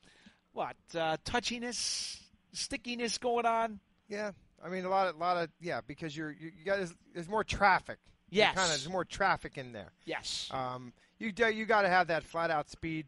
[0.52, 2.18] what, uh, touchiness,
[2.52, 3.80] stickiness going on.
[4.08, 4.32] Yeah,
[4.64, 7.28] I mean a lot of lot of yeah because you're you, you got there's, there's
[7.28, 7.98] more traffic.
[8.30, 8.54] Yes.
[8.54, 9.92] kind of there's more traffic in there.
[10.04, 10.48] Yes.
[10.50, 13.06] Um, you do, you got to have that flat out speed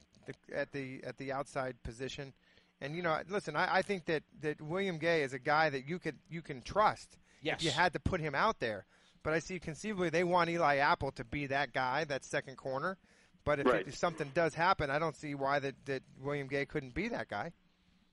[0.54, 2.32] at the at the outside position,
[2.80, 5.86] and you know listen I, I think that, that William Gay is a guy that
[5.88, 7.56] you could you can trust Yes.
[7.58, 8.84] if you had to put him out there.
[9.22, 12.96] But I see conceivably they want Eli Apple to be that guy, that second corner.
[13.44, 13.86] But if, Right.
[13.88, 17.28] if something does happen, I don't see why that, that William Gay couldn't be that
[17.28, 17.52] guy.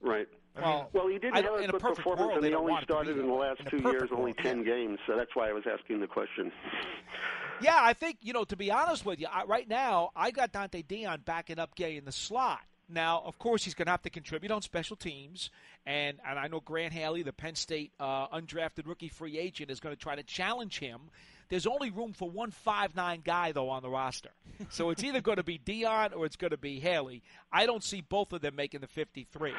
[0.01, 0.27] Right.
[0.61, 2.87] Well, Well, he didn't I have a good performance, world, and he only want it
[2.87, 4.63] to be started in the last In two years, only ten yeah.
[4.65, 4.99] games.
[5.07, 6.51] So that's why I was asking the question.
[7.59, 8.43] Yeah, I think you know.
[8.43, 11.97] To be honest with you, I, right now I got Donte Deayon backing up Gay
[11.97, 12.59] in the slot.
[12.89, 15.49] Now, of course, he's going to have to contribute on special teams,
[15.85, 19.79] and and I know Grant Haley, the Penn State uh, undrafted rookie free agent, is
[19.79, 21.01] going to try to challenge him.
[21.49, 24.29] There's only room for one five nine guy though on the roster,
[24.69, 27.23] so it's either going to be Deayon or it's going to be Haley.
[27.51, 29.53] I don't see both of them making the 53.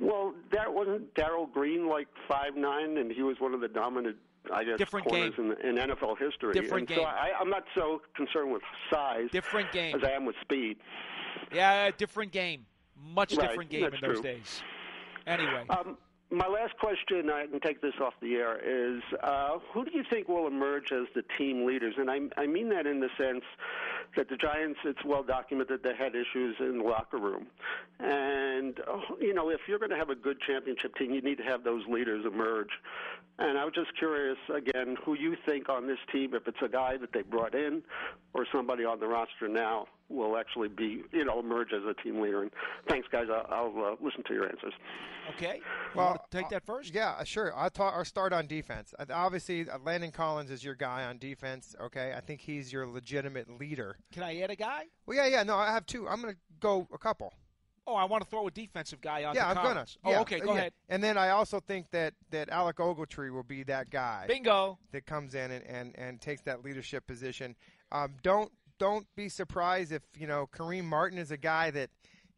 [0.00, 4.16] Well, that wasn't Darrell Green like five nine, and he was one of the dominant,
[4.52, 5.52] I guess, Different corners game.
[5.62, 6.52] in, in NFL history.
[6.52, 6.98] Different and game.
[6.98, 9.94] So I, I'm not so concerned with size Different game.
[9.96, 10.76] as I am with speed.
[11.52, 12.66] Yeah, different game,
[13.14, 14.22] much Right, different game that's in those true.
[14.22, 14.62] days.
[15.26, 15.96] Anyway, Um,
[16.30, 20.02] my last question, I can take this off the air, is uh, who do you
[20.10, 21.94] think will emerge as the team leaders?
[21.96, 23.44] And I, I mean that in the sense
[24.16, 27.46] that the Giants, it's well documented they had issues in the locker room.
[28.00, 31.38] And, uh, you know, if you're going to have a good championship team, you need
[31.38, 32.70] to have those leaders emerge.
[33.36, 36.68] And I was just curious, again, who you think on this team, if it's a
[36.68, 37.82] guy that they brought in
[38.32, 42.20] or somebody on the roster now, will actually be, you know, emerge as a team
[42.20, 42.42] leader.
[42.42, 42.52] And
[42.88, 43.26] thanks, guys.
[43.28, 44.72] I'll, I'll uh, listen to your answers.
[45.34, 45.60] okay.
[45.96, 46.94] Well, wanna take that first?
[46.94, 47.52] Yeah, sure.
[47.56, 48.94] I'll, ta- I'll start on defense.
[48.98, 51.74] Uh, Obviously, uh, Landon Collins is your guy on defense.
[51.80, 53.96] Okay, I think he's your legitimate leader.
[54.12, 54.84] Can I add a guy?
[55.06, 55.42] Well, yeah, yeah.
[55.42, 56.06] No, I have two.
[56.06, 57.32] I'm going to go a couple.
[57.86, 59.34] Oh, I want to throw a defensive guy on.
[59.34, 59.84] yeah, I'm gonna.
[60.04, 60.58] Oh, yeah, okay, go yeah.
[60.58, 60.72] ahead.
[60.88, 64.78] And then I also think that that Alec Ogletree will be that guy Bingo.
[64.92, 67.54] that comes in and, and, and takes that leadership position.
[67.92, 71.90] Um, don't don't be surprised if you know Kareem Martin is a guy that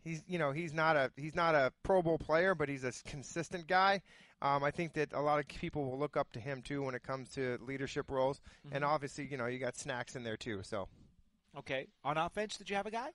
[0.02, 2.92] he's you know he's not a he's not a Pro Bowl player, but he's a
[3.08, 4.02] consistent guy.
[4.42, 6.94] Um, I think that a lot of people will look up to him too when
[6.94, 8.40] it comes to leadership roles.
[8.72, 8.92] And Mm-hmm.
[8.92, 10.60] obviously, you know, you got snacks in there too.
[10.62, 10.88] So,
[11.56, 11.86] Okay.
[12.04, 13.10] On offense, did you have a guy?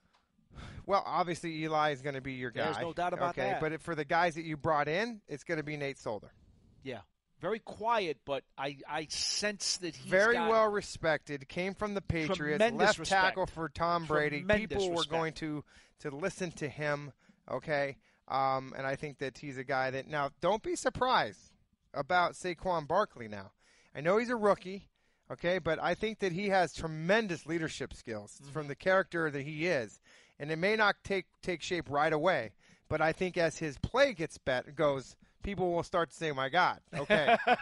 [0.86, 2.66] Well, obviously Eli is going to be your guy.
[2.66, 3.52] There's no doubt about okay?
[3.52, 3.62] that.
[3.62, 6.32] But for the guys that you brought in, it's going to be Nate Solder.
[6.84, 7.00] Yeah.
[7.40, 11.48] Very quiet, but I, I sense that he's very well respected.
[11.50, 12.64] Came from the Patriots.
[12.74, 13.10] Left respect.
[13.10, 14.40] tackle for Tom Brady.
[14.40, 15.64] Tremendous People were going to
[16.02, 17.12] to listen to him.
[17.50, 21.52] Okay, um, and I think that he's a guy that now don't be surprised
[21.96, 23.28] about Saquon Barkley.
[23.28, 23.54] Now,
[23.96, 24.88] I know he's a rookie.
[25.32, 28.52] Okay, but I think that he has tremendous leadership skills Mm-hmm.
[28.52, 30.00] from the character that he is,
[30.42, 32.52] and it may not take take shape right away.
[32.90, 36.50] But I think as his play gets bet goes people will start to say, "My
[36.50, 37.36] God, okay,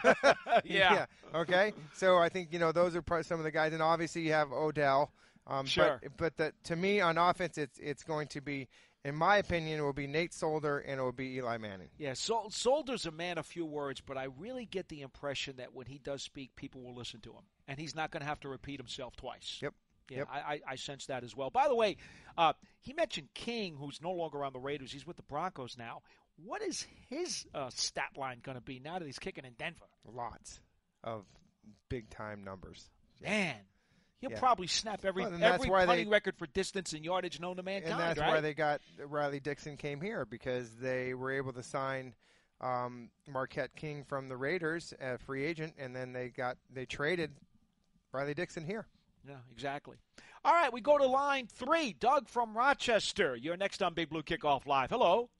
[0.64, 0.64] Yeah.
[0.64, 1.06] yeah.
[1.34, 4.22] okay." So I think you know those are probably some of the guys, and obviously
[4.22, 5.12] you have Odell.
[5.46, 6.00] Um, Sure.
[6.02, 8.68] But, but the, to me, on offense, it's it's going to be,
[9.04, 11.88] in my opinion, it will be Nate Solder and it will be Eli Manning.
[11.98, 15.74] Yeah, Sol- Solder's a man of few words, but I really get the impression that
[15.74, 18.40] when he does speak, people will listen to him, and he's not going to have
[18.40, 19.58] to repeat himself twice.
[19.60, 19.74] Yep.
[20.10, 20.28] Yeah, Yep.
[20.30, 21.48] I, I, I sense that as well.
[21.50, 21.96] By the way,
[22.36, 24.92] uh, he mentioned King, who's no longer on the Raiders.
[24.92, 26.02] He's with the Broncos now.
[26.44, 29.86] What is his uh, stat line going to be now that he's kicking in Denver?
[30.12, 30.60] Lots
[31.04, 31.24] of
[31.88, 32.88] big time numbers.
[33.22, 33.54] Man,
[34.20, 34.38] he'll Yeah.
[34.40, 37.62] probably snap every Well, every why they- punting record for distance and yardage known to
[37.62, 37.92] mankind.
[37.92, 38.28] and that's right?
[38.30, 42.14] why they got Riley Dixon came here because they were able to sign
[42.62, 47.30] um, Marquette King from the Raiders, a free agent, and then they got they traded
[48.12, 48.86] Riley Dixon here.
[49.30, 49.96] Yeah, exactly.
[50.44, 51.92] All right, we go to line three.
[51.92, 53.36] Doug from Rochester.
[53.36, 54.90] You're next on Big Blue Kickoff Live.
[54.90, 55.30] Hello.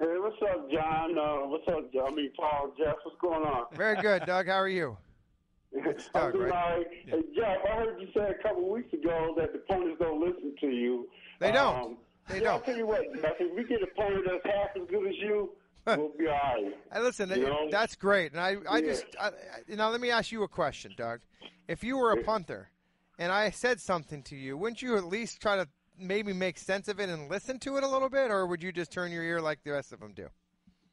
[0.00, 1.16] Hey, what's up, John?
[1.16, 2.08] Uh, what's up, John?
[2.12, 3.66] I mean, Paul, Jeff, what's going on?
[3.76, 4.46] Very good, Doug.
[4.48, 4.96] How are you?
[5.76, 6.54] It's Doug, doing right?
[6.72, 6.86] all right.
[7.06, 10.54] Hey, Jeff, I heard you say a couple weeks ago that the ponies don't listen
[10.60, 11.08] to you.
[11.40, 11.76] They don't.
[11.76, 11.96] Um,
[12.28, 12.52] They yeah, don't.
[12.54, 15.14] I'll tell you what, Jeff, if we get a pony that's half as good as
[15.18, 15.50] you,
[15.86, 16.72] we'll be all right.
[16.92, 17.68] Hey, listen, You know?
[17.72, 18.86] that's great, and I, I Yeah.
[18.86, 21.20] just I, I- now let me ask you a question, Doug.
[21.66, 22.70] If you were a punter,
[23.18, 26.88] and I said something to you, wouldn't you at least try to maybe make sense
[26.88, 29.22] of it and listen to it a little bit, or would you just turn your
[29.22, 30.28] ear like the rest of them do?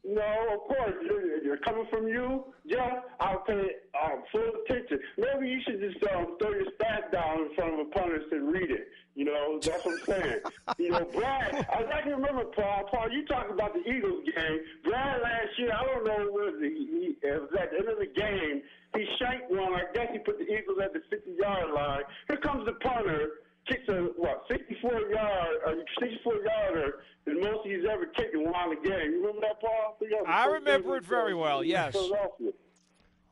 [0.03, 0.95] No, of course.
[1.03, 3.03] You're, you're coming from you, Jeff.
[3.19, 3.61] I'll pay
[4.01, 4.99] uh, full attention.
[5.17, 8.51] Maybe you should just um, throw your stats down in front of a punter and
[8.51, 8.87] read it.
[9.13, 10.39] You know, that's what I'm saying.
[10.79, 12.89] you know, Brad, I I can remember, Paul.
[12.89, 14.59] Paul, you talked about the Eagles game.
[14.83, 16.31] Brad last year, I don't know
[16.61, 18.61] he, it was at the end of the game,
[18.95, 19.73] he shanked one.
[19.73, 22.03] I guess he put the Eagles at the 50 yard line.
[22.27, 23.29] Here comes the punter.
[23.67, 26.93] Kicks a what 64 yard, uh, 64 yarder,
[27.25, 29.11] the most he's ever kicked in one game.
[29.11, 29.97] You remember that, Paul?
[29.99, 31.93] think that was the I remember it very well, yes.
[31.93, 32.53] You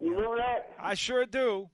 [0.02, 0.72] remember that?
[0.80, 1.68] I sure do.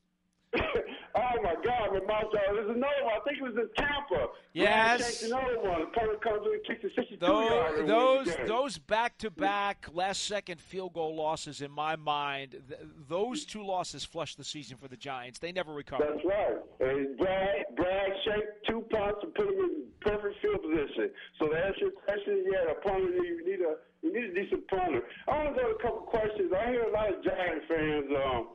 [1.15, 2.41] oh my God, my mouth dry.
[2.53, 3.13] There's another one.
[3.13, 4.27] I think it was in Tampa.
[4.53, 5.23] Yes.
[5.23, 5.91] Another one.
[5.91, 10.93] Comes in and kicks a 62 Those those those back to back last second field
[10.93, 15.39] goal losses in my mind, th- those two losses flushed the season for the Giants.
[15.39, 16.07] They never recovered.
[16.07, 16.89] That's right.
[16.89, 21.09] And Brad, Brad shanked two punts and put him in perfect field position.
[21.39, 24.67] So to answer your question, yeah, the punter you need a you need a decent
[24.67, 25.01] punter.
[25.27, 26.53] I want to go to a couple questions.
[26.53, 28.47] I hear a lot of Giant fans um,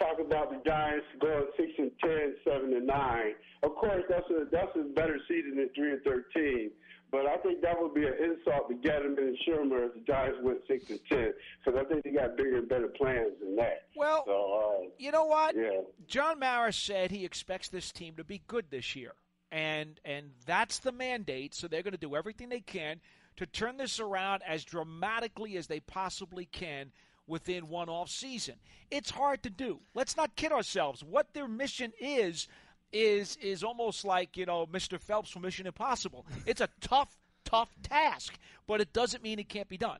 [0.00, 3.34] talk about the Giants going six and 10, 7 and nine.
[3.62, 6.70] Of course, that's a that's a better season than three and thirteen.
[7.12, 10.38] But I think that would be an insult to Gettleman and Shurmur if the Giants
[10.42, 11.32] went six and ten,
[11.64, 13.86] because I think they got bigger and better plans than that.
[13.96, 15.54] Well, So uh, you know what?
[15.56, 15.80] yeah.
[16.06, 19.12] John Mara said he expects this team to be good this year,
[19.52, 21.54] and and that's the mandate.
[21.54, 23.00] So they're going to do everything they can
[23.36, 26.92] to turn this around as dramatically as they possibly can
[27.30, 28.56] within one off season.
[28.90, 29.80] It's hard to do.
[29.94, 31.02] Let's not kid ourselves.
[31.02, 32.48] What their mission is
[32.92, 35.00] is is almost like you know Mr.
[35.00, 36.26] Phelps from Mission Impossible.
[36.44, 39.98] It's a tough, tough task, but it doesn't mean it can't be done.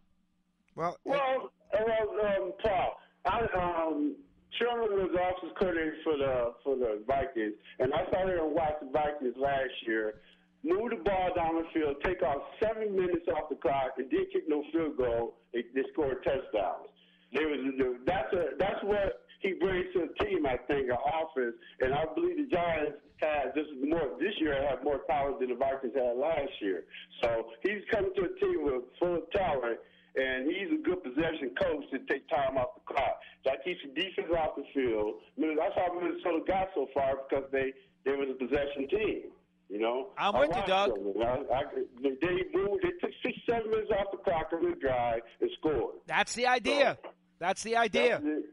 [0.75, 4.16] Well, Well, uh, um, Paul, I, um,
[4.59, 8.81] Sherman was office coordinator for the for the Vikings, and I started here and watched
[8.81, 10.14] the Vikings last year
[10.62, 14.33] move the ball down the field, take off seven minutes off the clock, and didn't
[14.33, 15.35] kick no field goal.
[15.53, 16.93] They, they scored touchdowns.
[17.33, 17.61] There was
[18.07, 20.47] that's a that's what he brings to the team.
[20.47, 24.83] I think an offense, and I believe the Giants had this more this year have
[24.83, 26.85] more talent than the Vikings had last year.
[27.23, 29.79] So he's coming to a team with full of talent
[30.16, 33.21] and he's a good possession coach to take time off the clock.
[33.45, 35.23] That keeps the defense off the field.
[35.37, 37.73] I mean, that's how Minnesota got so far because they
[38.05, 39.23] they was a possession team.
[39.69, 40.95] You know, I'm with you, Doug.
[40.97, 41.62] them, I, I,
[42.03, 42.83] they moved.
[42.83, 45.95] They took six, seven minutes off the clock on the drive and scored.
[46.07, 46.99] That's the idea.
[47.40, 48.20] That's the idea.
[48.22, 48.46] That's.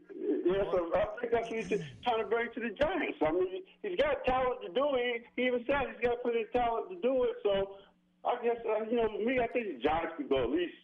[0.48, 1.68] Yeah, so I think that's what he's
[2.02, 3.18] trying to bring to the Giants.
[3.24, 5.24] I mean, he's got talent to do it.
[5.36, 7.36] He even said he's got plenty of talent to do it.
[7.42, 7.76] So
[8.24, 10.74] I guess, uh, you know, me, I think the Giants could go at least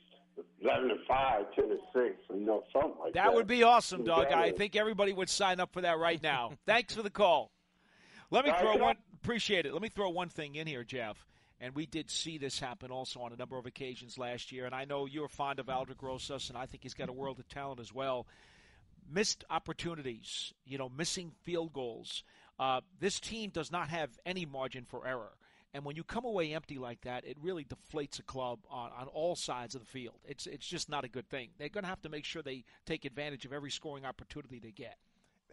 [0.62, 3.25] 11 and 5, 10 and 6, you know, something like that.
[3.25, 4.27] That would be awesome, Doug.
[4.27, 6.53] I think everybody would sign up for that right now.
[6.67, 7.51] Thanks for the call.
[8.31, 8.97] Let me throw one.
[9.23, 9.73] Appreciate it.
[9.73, 11.25] Let me throw one thing in here, Jeff.
[11.61, 14.67] And we did see this happen also on a number of occasions last year.
[14.67, 17.38] And I know you're fond of Aldrich Rosas, and I think he's got a world
[17.38, 18.27] of talent as well.
[19.11, 22.25] Missed opportunities, you know, missing field goals.
[22.59, 25.33] Uh, this team does not have any margin for error.
[25.75, 29.09] And when you come away empty like that, it really deflates a club on, on
[29.09, 30.21] all sides of the field.
[30.25, 31.49] It's it's just not a good thing.
[31.59, 34.71] They're going to have to make sure they take advantage of every scoring opportunity they
[34.71, 34.97] get.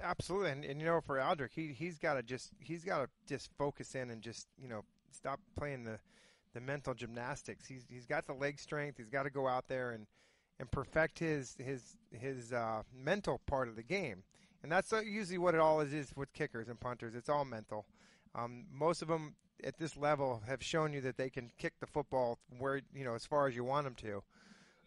[0.01, 3.09] Absolutely, and, and you know, for Aldrich, he he's got to just he's got to
[3.27, 5.99] just focus in and just you know stop playing the
[6.53, 7.65] the mental gymnastics.
[7.65, 8.97] He's he's got the leg strength.
[8.97, 10.07] He's got to go out there and
[10.59, 14.23] and perfect his his his uh, mental part of the game.
[14.63, 17.15] And that's usually what it all is, is with kickers and punters.
[17.15, 17.85] It's all mental.
[18.35, 21.87] Um, most of them at this level have shown you that they can kick the
[21.87, 24.23] football where you know as far as you want them to.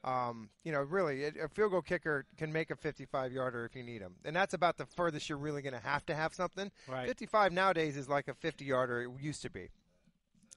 [0.05, 3.83] Um, you know, really, a field goal kicker can make a 55 yarder if you
[3.83, 6.71] need him, and that's about the furthest you're really going to have to have something.
[6.87, 7.09] Right.
[7.09, 9.71] 55 nowadays is like a 50 yarder it used to be.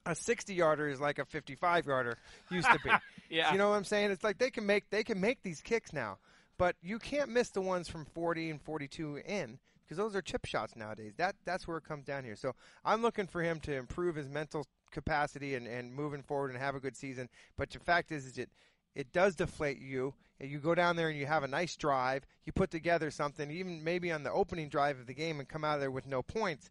[0.08, 2.16] A 60 yarder is like a 55 yarder
[2.50, 2.90] used to be.
[3.30, 3.52] Yeah.
[3.52, 4.10] You know what I'm saying?
[4.10, 6.16] It's like they can make they can make these kicks now,
[6.56, 10.46] but you can't miss the ones from 40 and 42 in because those are chip
[10.46, 11.12] shots nowadays.
[11.18, 12.36] That that's where it comes down here.
[12.36, 12.54] So
[12.86, 16.74] I'm looking for him to improve his mental capacity and, and moving forward and have
[16.74, 17.28] a good season.
[17.58, 18.48] But the fact is, is it
[18.94, 20.14] it does deflate you.
[20.40, 22.24] And you go down there and you have a nice drive.
[22.44, 25.64] You put together something, even maybe on the opening drive of the game, and come
[25.64, 26.68] out of there with no points.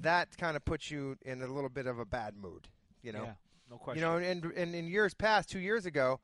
[0.00, 2.68] That kind of puts you in a little bit of a bad mood.
[3.02, 3.24] You know.
[3.24, 3.32] Yeah,
[3.70, 4.02] no question.
[4.02, 6.20] You know, and, and in years past, two years ago,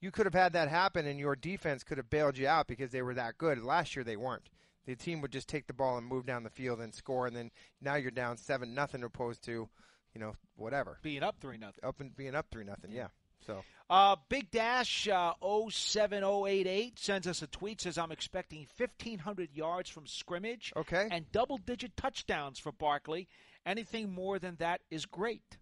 [0.00, 2.90] you could have had that happen, and your defense could have bailed you out because
[2.90, 3.62] they were that good.
[3.62, 4.48] Last year, they weren't.
[4.86, 7.36] The team would just take the ball and move down the field and score, and
[7.36, 9.68] then now you're down seven nothing, opposed to,
[10.14, 11.84] you know, whatever being up three nothing.
[11.84, 12.90] up and being up three nothing.
[12.90, 13.08] Yeah.
[13.50, 15.32] So Uh, Big Dash uh,
[15.70, 21.08] 07088 sends us a tweet says I'm expecting 1500 yards from scrimmage Okay.
[21.10, 23.26] and double digit touchdowns for Barkley.
[23.66, 25.58] Anything more than that is great.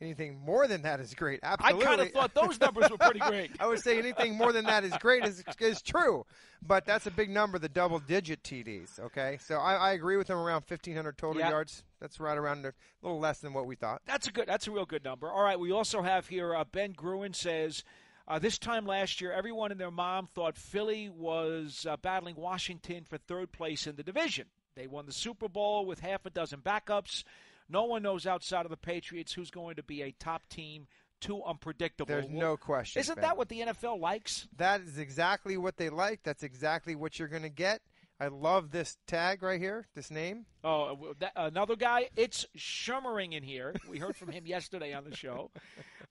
[0.00, 1.38] anything more than that is great.
[1.44, 3.52] I kind of thought those numbers were pretty great.
[3.60, 6.26] I would say anything more than that is great is is true,
[6.66, 8.98] but that's a big number, the double digit TDs.
[8.98, 11.50] Okay, so I, I agree with him around fifteen hundred total Yeah.
[11.50, 11.84] yards.
[12.02, 14.02] That's right around a little less than what we thought.
[14.06, 14.48] That's a good.
[14.48, 15.30] That's a real good number.
[15.30, 15.58] All right.
[15.58, 17.84] We also have here uh, Ben Gruen says
[18.26, 23.04] uh, this time last year, everyone and their mom thought Philly was uh, battling Washington
[23.04, 24.46] for third place in the division.
[24.74, 27.22] They won the Super Bowl with half a dozen backups.
[27.68, 30.88] No one knows outside of the Patriots who's going to be a top team.
[31.20, 32.08] Too unpredictable.
[32.08, 32.98] There's no question.
[32.98, 33.22] Isn't Ben.
[33.22, 34.48] that what the NFL likes?
[34.56, 36.24] That is exactly what they like.
[36.24, 37.80] That's exactly what you're going to get.
[38.22, 40.46] I love this tag right here, this name.
[40.62, 42.08] Oh, uh, that, another guy.
[42.14, 43.74] It's Schummering in here.
[43.88, 45.50] We heard from him yesterday on the show.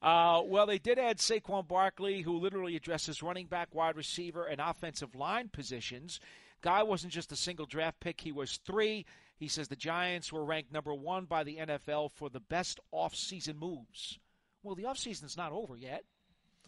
[0.01, 4.59] Uh, well, they did add Saquon Barkley, who literally addresses running back, wide receiver, and
[4.59, 6.19] offensive line positions.
[6.61, 9.05] Guy wasn't just a single draft pick; he was three.
[9.37, 13.57] He says the Giants were ranked number one by the NFL for the best off-season
[13.57, 14.19] moves.
[14.63, 16.03] Well, the off-season's not over yet,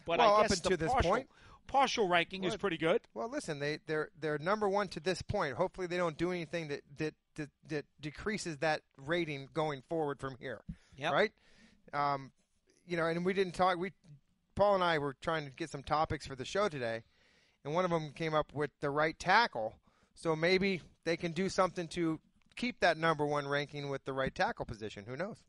[0.06, 1.28] but Well, I up guess the until this point.
[1.66, 3.00] Partial ranking is pretty good.
[3.14, 5.54] Well, listen, they they're they're number one to this point.
[5.54, 10.36] Hopefully, they don't do anything that that that, that decreases that rating going forward from
[10.38, 10.60] here.
[10.96, 11.12] Yep.
[11.12, 11.32] Right?
[11.92, 12.30] Um,
[12.86, 13.78] you know, and we didn't talk.
[13.78, 13.92] We
[14.54, 17.02] Paul and I were trying to get some topics for the show today,
[17.64, 19.74] and one of them came up with the right tackle.
[20.14, 22.20] So maybe they can do something to
[22.56, 25.04] keep that number one ranking with the right tackle position.
[25.08, 25.42] Who knows?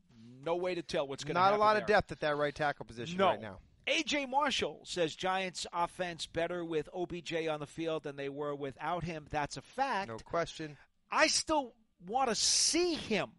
[0.43, 1.59] No way to tell what's going to happen.
[1.59, 1.81] Not a lot there.
[1.83, 3.27] of depth at that right tackle position No.
[3.27, 3.59] right now.
[3.87, 9.03] AJ Marshall says Giants offense better with OBJ on the field than they were without
[9.03, 9.27] him.
[9.29, 10.09] That's a fact.
[10.09, 10.77] No question.
[11.11, 11.73] I still
[12.07, 13.29] want to see him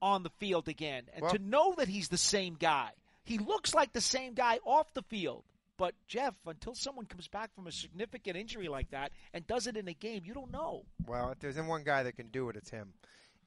[0.00, 2.92] on the field again and Well- to know that he's the same guy.
[3.24, 5.44] He looks like the same guy off the field.
[5.76, 9.76] But Jeff, until someone comes back from a significant injury like that and does it
[9.76, 10.86] in a game, you don't know.
[11.06, 12.94] Well, if there's any one guy that can do it, it's him.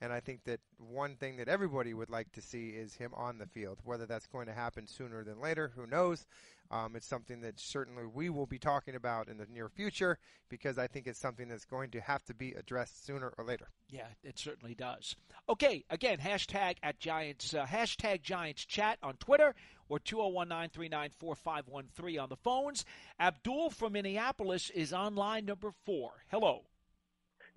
[0.02, 3.38] And I think that one thing that everybody would like to see is him on
[3.38, 3.78] the field.
[3.84, 6.26] Whether that's going to happen sooner than later, who knows?
[6.72, 10.18] Um, it's something that certainly we will be talking about in the near future
[10.50, 13.68] because I think it's something that's going to have to be addressed sooner or later.
[13.90, 15.16] Yeah, it certainly does.
[15.50, 19.54] Okay, again, hashtag at Giants, uh, hashtag Giants chat on Twitter
[19.90, 22.86] or 201 939 4513 on the phones.
[23.20, 26.12] Abdul from Minneapolis is on line number four.
[26.30, 26.62] Hello.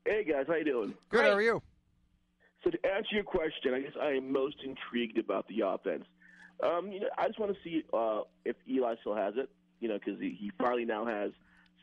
[0.04, 0.88] Hey guys, how you doing?
[1.08, 1.30] Good, Great.
[1.30, 1.62] how are you?
[2.64, 6.04] So to answer your question, I guess I am most intrigued about the offense.
[6.62, 9.50] Um, you know, I just want to see uh, if Eli still has it.
[9.80, 11.32] You know, because he, he finally now has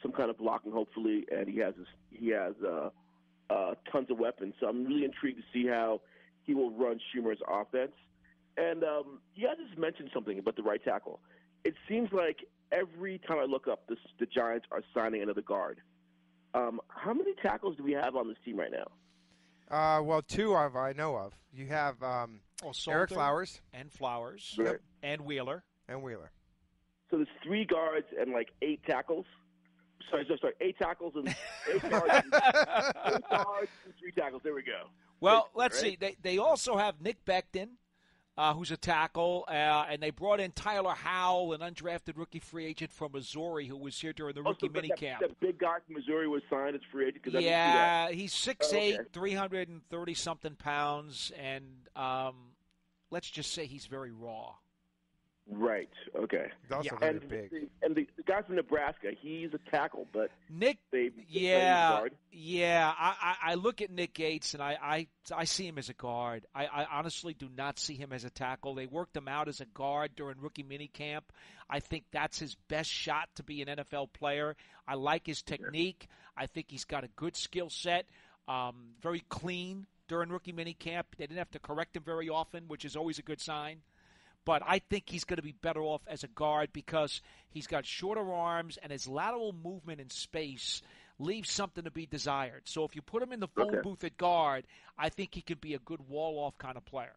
[0.02, 2.90] some kind of blocking, hopefully, and he has his, he has uh,
[3.52, 4.56] uh, tons of weapons.
[4.60, 6.02] So I'm really intrigued to see how
[6.44, 7.92] he will run Shurmur's offense.
[8.58, 11.20] And um, you guys just mentioned something about the right tackle.
[11.64, 12.38] It seems like
[12.72, 15.80] every time I look up, this, the Giants are signing another guard.
[16.56, 18.88] Um, how many tackles do we have on this team right now?
[19.72, 21.34] Uh, well, two of I know of.
[21.54, 24.56] You have um, Oh, Ereck Flowers And Flowers.
[24.58, 24.78] Right.
[25.02, 25.64] And Wheeler.
[25.88, 26.32] and Wheeler.
[27.10, 29.26] So there's three guards and like eight tackles.
[30.10, 30.54] Sorry, sorry, sorry.
[30.62, 31.28] Eight tackles and
[31.74, 34.42] eight guards, and, eight guards and three tackles.
[34.44, 34.88] There we go.
[35.20, 35.92] Well, Basically, let's right?
[35.92, 35.98] see.
[36.00, 37.70] They, they also have Nick Becton,
[38.42, 42.66] uh, who's a tackle, uh, and they brought in Tyler Howell, an undrafted rookie free
[42.66, 45.20] agent from Missouri, who was here during the rookie that, minicamp.
[45.20, 47.24] that big guy from Missouri was signed as free agent.
[47.24, 48.10] 'cause I didn't see that.
[48.10, 49.10] Yeah, he's 6'8", Oh, okay.
[49.14, 52.54] 330 something pounds, and um,
[53.12, 54.56] let's just say he's very raw.
[55.50, 55.90] Right.
[56.16, 56.50] Okay.
[56.64, 57.00] He's also Yeah.
[57.00, 57.50] very And big.
[57.50, 61.90] the, and the, the guy from Nebraska, he's a tackle, but Nick they they Yeah,
[61.90, 62.16] guard.
[62.32, 62.94] yeah.
[62.98, 65.94] I, I, I look at Nick Gates and I, I, I see him as a
[65.94, 66.46] guard.
[66.56, 68.76] I, I honestly do not see him as a tackle.
[68.76, 71.24] They worked him out as a guard during rookie minicamp.
[71.70, 74.56] I think that's his best shot to be an NFL player.
[74.88, 76.08] I like his technique.
[76.38, 78.06] I think he's got a good skill set.
[78.48, 81.04] Um, very clean during rookie minicamp.
[81.18, 83.82] They didn't have to correct him very often, which is always a good sign
[84.46, 87.86] but I think he's going to be better off as a guard because he's got
[87.86, 90.82] shorter arms and his lateral movement in space
[91.20, 92.64] leaves something to be desired.
[92.66, 93.82] So if you put him in the phone Okay.
[93.84, 94.66] booth at guard,
[94.98, 97.14] I think he could be a good wall off kind of player.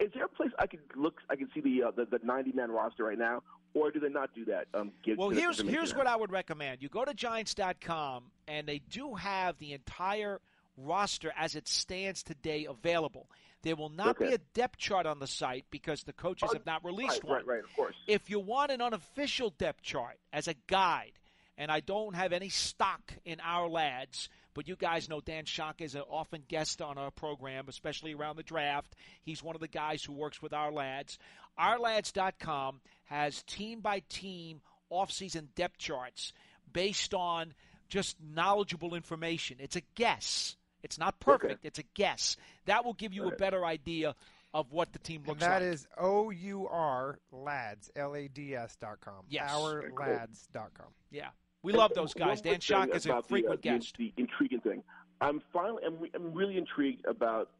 [0.00, 1.20] Is there a place I could look?
[1.28, 3.42] I can see the uh, the, the 90 man roster right now,
[3.74, 4.66] or do they not do that?
[4.72, 6.80] Um, give, Well, here's here's what I would recommend.
[6.82, 10.40] You go to giants.com and they do have the entire
[10.78, 13.28] roster as it stands today available.
[13.64, 16.66] There will not be a depth chart on the site because the coaches Oh, have
[16.66, 17.36] not released right, one.
[17.38, 17.96] Right, right, of course.
[18.06, 21.12] if you want an unofficial depth chart as a guide,
[21.56, 25.80] and I don't have any stock in our lads, but you guys know Dan Shonka
[25.82, 28.94] is an often guest on our program, especially around the draft.
[29.22, 31.18] He's one of the guys who works with our lads.
[31.58, 34.60] Ourlads.com has team by team
[34.90, 36.32] offseason depth charts
[36.72, 37.54] based on
[37.88, 39.58] just knowledgeable information.
[39.60, 40.56] It's a guess.
[40.84, 41.64] It's not perfect.
[41.64, 42.36] It's a guess.
[42.66, 44.14] That will give you a better idea
[44.52, 45.72] of what the team And looks that like.
[45.72, 49.24] is O U R lads L A D S dot com.
[49.28, 49.50] Yes.
[49.52, 50.86] Our lads dot com.
[51.10, 51.28] yeah.
[51.62, 52.42] We love those guys.
[52.42, 53.96] Dan thing is a frequent the, uh, the- guest.
[53.96, 54.82] The, intriguing thing.
[55.22, 57.50] I'm finally, I'm, re- I'm really intrigued about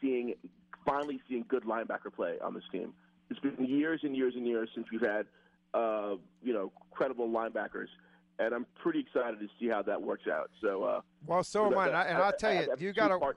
[0.00, 0.34] seeing,
[0.86, 2.94] finally seeing good linebacker play on this team.
[3.28, 5.26] It's been years and years and years since we've had,
[5.74, 7.88] uh, you know, credible linebackers,
[8.40, 10.50] and I'm pretty excited to see how that works out.
[10.60, 11.86] So, uh, Well, so am I.
[11.88, 13.34] And, I, and I'll tell you, have you got to.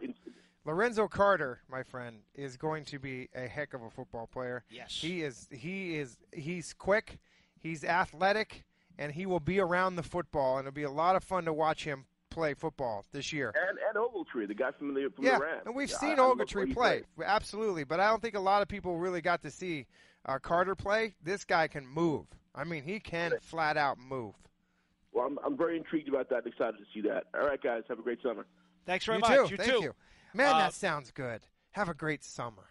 [0.65, 4.63] Lorenzo Carter, my friend, is going to be a heck of a football player.
[4.69, 4.95] Yes.
[4.97, 5.49] He is.
[5.51, 6.17] He is.
[6.33, 7.19] He's quick.
[7.59, 8.63] He's athletic,
[8.97, 11.53] and he will be around the football, and it'll be a lot of fun to
[11.53, 13.53] watch him play football this year.
[13.69, 15.61] and, and Ogletree, the guy from the from Yeah, the Rams.
[15.65, 17.27] and we've Yeah, seen I- I Ogletree play plays.
[17.27, 19.85] absolutely, but I don't think a lot of people really got to see
[20.25, 21.13] uh, Carter play.
[21.21, 22.25] This guy can move.
[22.55, 24.35] I mean, he can flat out move.
[25.13, 26.39] Well, I'm, I'm very intrigued about that.
[26.43, 27.25] and Excited to see that.
[27.39, 28.45] All right, guys, have a great summer.
[28.85, 29.31] Thanks very you much.
[29.47, 29.47] too.
[29.51, 29.81] You Thank too.
[29.81, 29.95] you.
[30.33, 31.41] Man, Uh, that sounds good.
[31.71, 32.63] Have a great summer.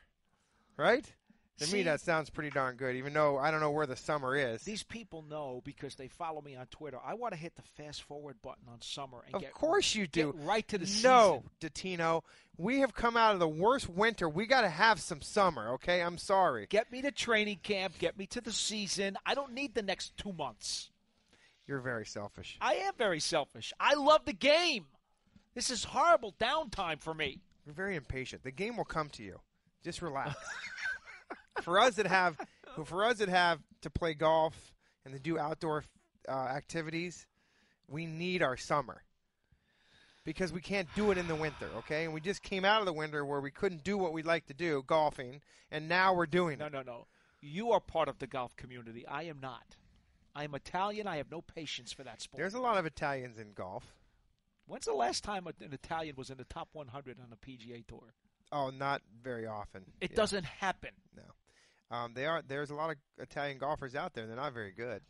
[0.76, 1.12] Right?
[1.58, 2.96] To See- me, that sounds pretty darn good.
[2.96, 4.62] Even though I don't know where the summer is.
[4.62, 6.98] These people know because they follow me on Twitter.
[7.04, 10.06] I want to hit the fast forward button on summer and Of get course you
[10.06, 10.32] do.
[10.32, 11.98] get right to the no, season.
[11.98, 12.22] Dottino.
[12.56, 14.28] We have come out of the worst winter.
[14.28, 15.72] We got to have some summer.
[15.74, 16.66] Okay, I'm sorry.
[16.68, 17.98] Get me to training camp.
[17.98, 19.16] Get me to the season.
[19.26, 20.90] I don't need the next two months.
[21.72, 22.58] You're very selfish.
[22.60, 23.72] I am very selfish.
[23.80, 24.84] I love the game.
[25.54, 27.40] This is horrible downtime for me.
[27.64, 28.42] You're very impatient.
[28.42, 29.40] The game will come to you.
[29.82, 30.34] Just relax.
[31.62, 32.36] for us that have,
[32.84, 34.74] for us that have to play golf
[35.06, 35.84] and to do outdoor
[36.28, 37.26] uh, activities,
[37.88, 39.02] we need our summer
[40.26, 41.70] because we can't do it in the winter.
[41.78, 44.26] Okay, and we just came out of the winter where we couldn't do what we'd
[44.26, 46.72] like to do, golfing, and now we're doing No, it.
[46.74, 47.06] no, no.
[47.40, 49.06] You are part of the golf community.
[49.06, 49.76] I am not.
[50.34, 51.06] I am Italian.
[51.06, 52.38] I have no patience for that sport.
[52.38, 53.84] There's a lot of Italians in golf.
[54.66, 58.14] When's the last time an Italian was in the top 100 on a PGA tour?
[58.50, 59.84] Oh, not very often.
[60.00, 60.16] It Yeah.
[60.16, 60.90] doesn't happen.
[61.16, 62.42] No, um, they are.
[62.42, 64.26] There's a lot of Italian golfers out there.
[64.26, 65.02] They're not very good.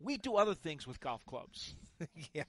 [0.00, 1.74] We do other things with golf clubs.
[2.34, 2.44] yeah.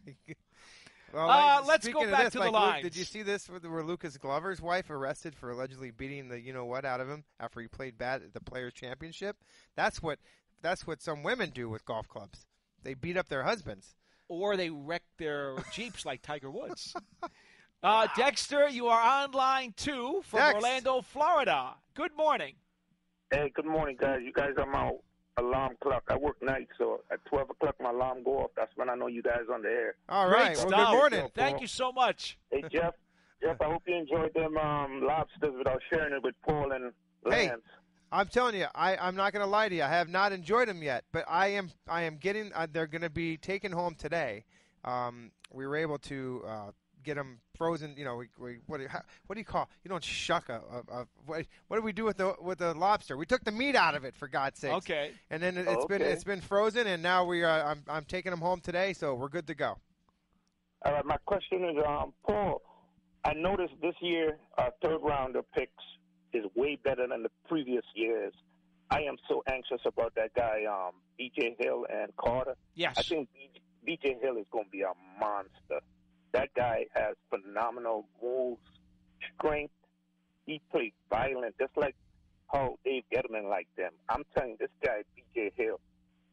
[1.14, 2.84] Well, Uh, like, let's go back this, to the like, Luke, lines.
[2.84, 6.66] Did you see this where Lucas Glover's wife arrested for allegedly beating the you know
[6.66, 9.38] what out of him after he played bad at the Players Championship?
[9.76, 10.20] That's what
[10.62, 12.46] that's what some women do with golf clubs.
[12.84, 13.96] They beat up their husbands.
[14.30, 16.96] or they wreck their Jeeps like Tiger Woods.
[17.84, 20.56] Uh, Dexter, you are on line two from Dex.
[20.56, 21.76] Orlando, Florida.
[21.94, 22.56] Good morning.
[23.32, 24.22] Hey, good morning, guys.
[24.26, 24.92] You guys are my
[25.38, 26.02] alarm clock.
[26.10, 28.52] I work nights, so at 12 o'clock my alarm go off.
[28.58, 29.96] That's when I know you guys on the air.
[30.10, 30.56] All right.
[30.56, 30.72] Great right.
[30.72, 31.30] Well, good morning.
[31.36, 32.40] Thank you so much.
[32.52, 32.96] Hey, Jeff.
[33.44, 36.92] Jeff, I hope you enjoyed them um, lobsters without sharing it with Paul and
[37.30, 37.52] Hey.
[38.12, 38.22] Lance.
[38.22, 39.84] I'm telling you, I, I'm not going to lie to you.
[39.84, 41.70] I have not enjoyed them yet, but I am.
[41.88, 42.52] I am getting.
[42.54, 44.46] Uh, they're going to be taken home today.
[44.86, 46.72] Um, we were able to uh,
[47.04, 47.96] get them frozen.
[47.98, 49.70] You know, we, we what, do you, how, what do you call?
[49.84, 50.62] You don't shuck a.
[50.72, 53.18] a, a what, what did we do with the with the lobster?
[53.18, 54.74] We took the meat out of it for God's sake.
[54.74, 55.12] Okay.
[55.30, 57.66] And then it, Oh, it's been it's been frozen, and now we are.
[57.66, 59.78] I'm I'm taking them home today, so we're good to go.
[60.86, 62.62] All right, my question is, um, Paul,
[63.26, 65.02] I noticed this year our third
[65.36, 65.84] of picks
[66.38, 68.34] is way better than the previous years.
[68.90, 71.58] I am so anxious about that guy, um, B.J.
[71.60, 72.56] Hill and Carter.
[72.76, 72.96] Yes.
[72.98, 73.28] I think
[73.86, 74.18] B.J.
[74.22, 75.82] Hill is going to be a monster.
[76.32, 78.62] That guy has phenomenal moves,
[79.36, 79.74] strength.
[80.46, 81.96] He plays violent, just like
[82.52, 83.92] how Dave Gettleman liked them.
[84.08, 85.52] I'm telling you, this guy, B.J.
[85.56, 85.80] Hill,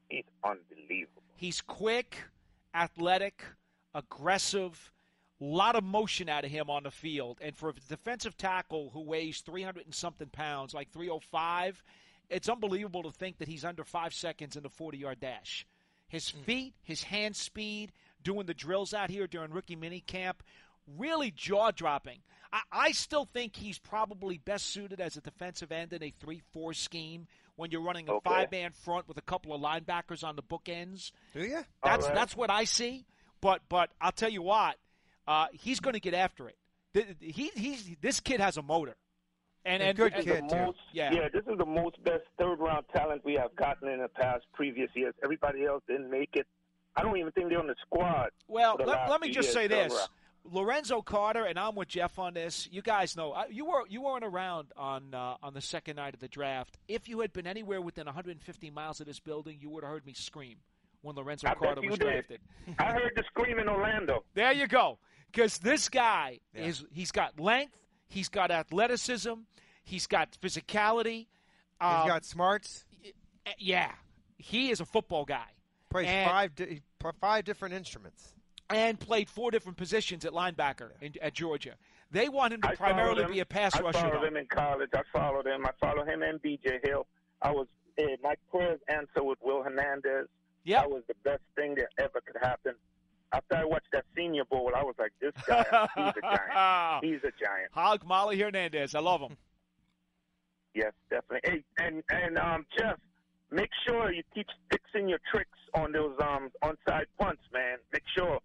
[0.09, 1.23] he's unbelievable.
[1.37, 2.17] He's quick,
[2.73, 3.43] athletic,
[3.95, 4.93] aggressive,
[5.41, 7.39] a lot of motion out of him on the field.
[7.41, 11.83] And for a defensive tackle who weighs 300 and something pounds, like 305,
[12.31, 15.67] it's unbelievable to think that he's under five seconds in the 40 yard dash.
[16.09, 16.43] His Hmm.
[16.43, 20.43] feet, his hand speed, doing the drills out here during rookie mini camp,
[20.87, 22.19] really jaw dropping.
[22.53, 26.41] I, I still think he's probably best suited as a defensive end in a 3
[26.53, 27.27] 4 scheme
[27.57, 28.31] when you're running a Okay.
[28.31, 31.11] five man front with a couple of linebackers on the bookends.
[31.33, 31.65] Do you?
[31.83, 32.15] That's right.
[32.15, 33.07] that's what I see.
[33.41, 34.77] But but I'll tell you what,
[35.27, 36.57] uh, he's going to get after it.
[36.93, 38.97] Th- He he's this kid has a motor,
[39.65, 40.63] and A and, good and- This is kid, the too.
[40.67, 41.11] most, Yeah.
[41.33, 44.91] this is the most best third round talent we have gotten in the past previous
[44.95, 45.15] years.
[45.23, 46.47] Everybody else didn't make it.
[46.97, 48.31] I don't even think they're on the squad.
[48.47, 49.93] Well, the let, let me just say this.
[49.93, 50.09] round.
[50.47, 52.69] Lorenzo Carter and I'm with Jeff on this.
[52.71, 56.21] You guys know you were you weren't around on uh, on the second night of
[56.21, 56.77] the draft.
[56.87, 60.05] If you had been anywhere within 150 miles of this building, you would have heard
[60.07, 60.59] me scream
[61.05, 62.41] when Lorenzo I Carter was drafted.
[62.79, 64.25] I heard the scream in Orlando.
[64.35, 64.99] There you go.
[65.31, 66.63] Because this guy Yeah.
[66.67, 67.77] is he's got length,
[68.09, 69.35] he's got athleticism,
[69.85, 71.27] he's got physicality.
[71.81, 72.85] Um, He's got smarts.
[73.59, 73.91] yeah,
[74.39, 75.49] he is a football guy
[75.91, 76.81] Plays and- five di-
[77.21, 78.33] five different instruments.
[78.71, 81.75] and played four different positions at linebacker in, at Georgia.
[82.11, 83.99] They want him to I primarily be a pass I rusher.
[83.99, 84.89] followed him in college.
[84.95, 85.67] I followed him.
[85.67, 86.79] I followed him and B.J.
[86.85, 87.07] Hill.
[87.43, 87.67] I was
[87.99, 90.29] uh, my first answer with Will Hernandez.
[90.65, 90.83] Yep.
[90.83, 92.75] That was the best thing that ever could happen.
[93.33, 95.65] After I watched that Senior Bowl, I was like, this guy,
[95.97, 97.05] he's a giant.
[97.05, 97.73] He's a giant.
[97.73, 98.95] Hog Molly Hernandez.
[98.95, 99.37] I love him.
[100.75, 101.51] Yes, definitely.
[101.79, 102.99] Hey, and and um, Jeff,
[103.51, 107.79] make sure you teach Dixon your tricks on those um onside punts, man.
[107.93, 108.39] Make sure.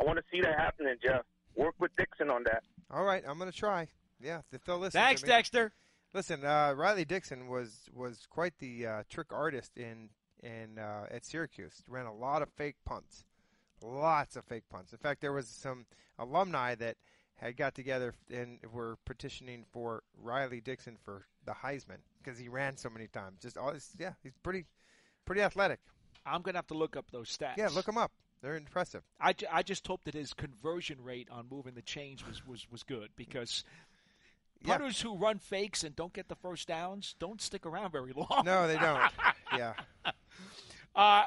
[0.00, 1.22] I want to see that happening, Jeff.
[1.56, 2.62] Work with Dixon on that.
[2.90, 3.88] All right, I'm going to try.
[4.20, 5.00] Yeah, if they'll listen.
[5.00, 5.32] Thanks, to me.
[5.32, 5.72] Dexter.
[6.14, 10.10] Listen, uh, Riley Dixon was was quite the uh, trick artist in
[10.42, 11.82] in uh, at Syracuse.
[11.88, 13.24] Ran a lot of fake punts,
[13.82, 14.92] lots of fake punts.
[14.92, 15.86] In fact, there was some
[16.18, 16.96] alumni that
[17.36, 22.76] had got together and were petitioning for Riley Dixon for the Heisman because he ran
[22.76, 23.40] so many times.
[23.40, 24.64] Just all this, yeah, he's pretty
[25.24, 25.80] pretty athletic.
[26.26, 27.56] I'm gonna have to look up those stats.
[27.56, 28.12] Yeah, look them up.
[28.42, 29.02] They're impressive.
[29.20, 32.66] I, ju- I just hope that his conversion rate on moving the chains was, was,
[32.70, 33.64] was good because
[34.62, 34.76] Yeah.
[34.76, 38.42] punters who run fakes and don't get the first downs don't stick around very long.
[38.44, 39.10] No, they don't.
[39.56, 39.72] yeah.
[40.94, 41.24] Uh,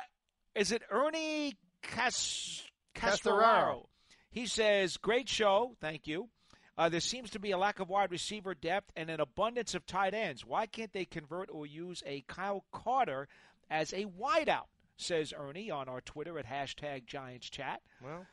[0.56, 2.64] is it Ernie Cas-
[2.96, 3.88] Castoraro.
[4.30, 6.30] He says, "Great show, thank you.
[6.78, 9.86] Uh, there seems to be a lack of wide receiver depth and an abundance of
[9.86, 10.46] tight ends.
[10.46, 13.28] Why can't they convert or use a Kyle Carter
[13.70, 17.82] as a wideout?" Says Ernie on our Twitter at hashtag Giants Chat.
[18.02, 18.28] Well,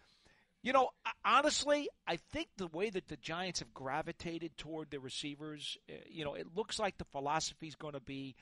[0.61, 0.91] You know,
[1.25, 6.25] honestly, I think the way that the Giants have gravitated toward their receivers, uh, you
[6.25, 8.35] know, it looks like the philosophy is going to be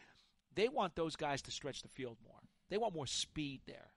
[0.55, 2.41] they want those guys to stretch the field more.
[2.71, 3.93] They want more speed there.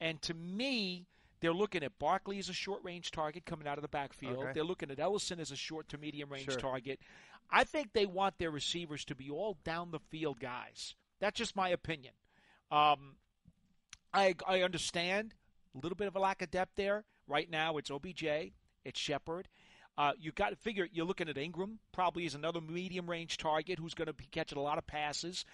[0.00, 1.06] And to me,
[1.40, 4.38] they're looking at Barkley as a short range target coming out of the backfield.
[4.38, 4.52] Okay.
[4.54, 6.58] They're looking at Ellison as a short to medium range Sure.
[6.60, 7.00] target.
[7.50, 10.94] I think they want their receivers to be all down the field guys.
[11.18, 12.14] That's just my opinion.
[12.70, 13.16] Um,
[14.14, 15.34] I I understand
[15.74, 17.04] a little bit of a lack of depth there.
[17.26, 18.52] Right now, it's OBJ,
[18.84, 19.48] it's Shepard.
[19.98, 23.78] Uh, you got to figure you're looking at Engram, probably is another medium range target
[23.78, 25.44] who's going to be catching a lot of passes.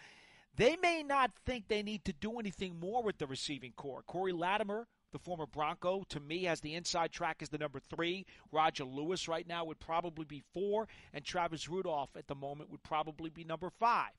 [0.57, 4.03] They may not think they need to do anything more with the receiving core.
[4.07, 8.25] Cody Latimer, the former Bronco, to me has the inside track as the number three.
[8.51, 12.83] Roger Lewis right now would probably be four, and Travis Rudolph at the moment would
[12.83, 14.13] probably be number five.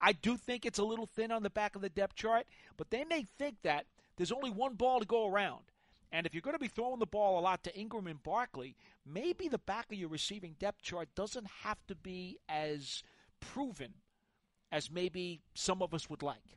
[0.00, 2.46] I do think it's a little thin on the back of the depth chart,
[2.78, 3.84] but they may think that
[4.16, 5.64] there's only one ball to go around.
[6.10, 8.76] And if you're going to be throwing the ball a lot to Engram and Barkley,
[9.06, 13.02] maybe the back of your receiving depth chart doesn't have to be as
[13.40, 13.92] proven
[14.72, 16.56] as maybe some of us would like.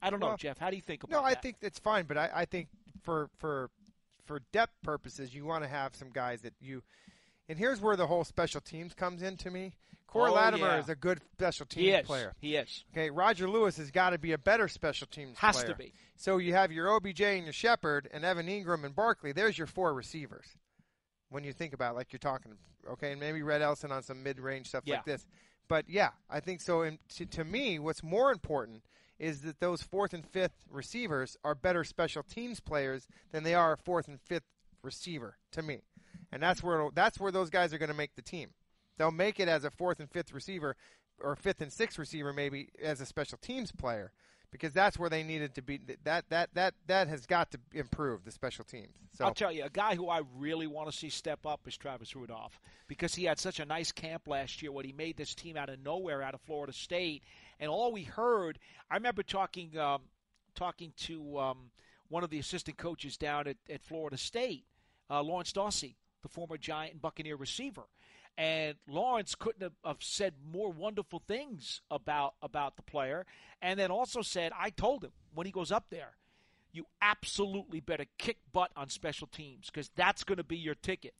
[0.00, 0.58] I don't know, Jeff.
[0.58, 1.20] How do you think about it?
[1.20, 1.42] No, I that?
[1.42, 2.68] think it's fine, but I, I think
[3.02, 3.70] for for
[4.26, 6.82] for depth purposes, you want to have some guys that you.
[7.48, 9.72] And here's where the whole special teams comes in to me.
[10.06, 10.78] Cody Oh, Latimer yeah.
[10.78, 12.34] is a good special teams player.
[12.38, 12.84] He is.
[12.92, 15.68] Okay, Roger Lewis has got to be a better special teams Has player.
[15.68, 15.92] to be.
[16.16, 19.32] So you have your OBJ and your Shepard and Evan Engram and Barkley.
[19.32, 20.46] There's your four receivers.
[21.30, 22.52] When you think about it, like you're talking,
[22.92, 24.96] okay, and maybe Rhett Ellison on some mid-range stuff Yeah.
[24.96, 25.26] like this.
[25.68, 26.82] But yeah, I think so.
[26.82, 28.82] And to, to me, what's more important
[29.18, 33.76] is that those fourth and fifth receivers are better special teams players than they are
[33.76, 34.50] fourth and fifth
[34.82, 35.36] receiver.
[35.52, 35.82] To me,
[36.32, 38.50] and that's where that's where those guys are going to make the team.
[38.98, 40.76] They'll make it as a fourth and fifth receiver,
[41.20, 44.12] or fifth and sixth receiver, maybe as a special teams player.
[44.52, 45.80] Because that's where they needed to be.
[46.04, 48.92] That that that that has got to improve the special teams.
[49.14, 51.76] So I'll tell you, a guy who I really want to see step up is
[51.76, 55.34] Travis Rudolph because he had such a nice camp last year when he made this
[55.34, 57.24] team out of nowhere, out of Florida State,
[57.58, 58.58] and all we heard.
[58.90, 60.02] I remember talking um,
[60.54, 61.70] talking to um,
[62.08, 64.66] one of the assistant coaches down at, at Florida State,
[65.10, 67.84] uh, Lawrence Dawsey, the former Giant and Buccaneer receiver.
[68.38, 73.26] And Lawrence couldn't have, said more wonderful things about about the player,
[73.60, 76.16] and then also said, "I told him when he goes up there,
[76.72, 81.14] you absolutely better kick butt on special teams because that's going to be your ticket."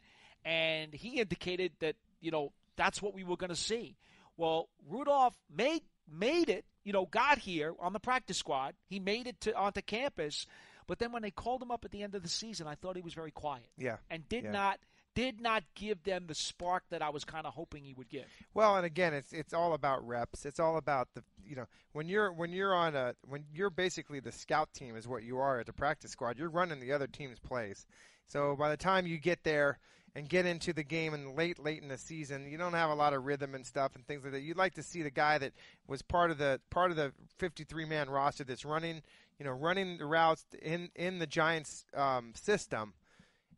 [0.45, 3.97] And he indicated that you know that's what we were going to see.
[4.39, 8.75] Well, Rudolph made made it, you know, got here on the practice squad.
[8.89, 10.47] He made it to onto campus,
[10.87, 12.97] but then when they called him up at the end of the season, I thought
[12.97, 13.69] he was very quiet.
[13.77, 14.51] Yeah, and did yeah.
[14.53, 14.79] not
[15.15, 18.25] did not give them the spark that I was kind of hoping he would give.
[18.55, 20.47] Well, and again, it's it's all about reps.
[20.47, 24.21] It's all about the you know when you're when you're on a when you're basically
[24.21, 26.39] the scout team is what you are at the practice squad.
[26.39, 27.87] You're running the other team's plays.
[28.29, 29.79] So by the time you get there
[30.15, 32.95] and get into the game and late late in the season, you don't have a
[32.95, 34.43] lot of rhythm and stuff and things like that.
[34.43, 35.53] You'd like to see the guy that
[35.87, 39.03] was part of the part of the 53 man roster that's running
[39.39, 42.95] you know running the routes in in the Giants um, system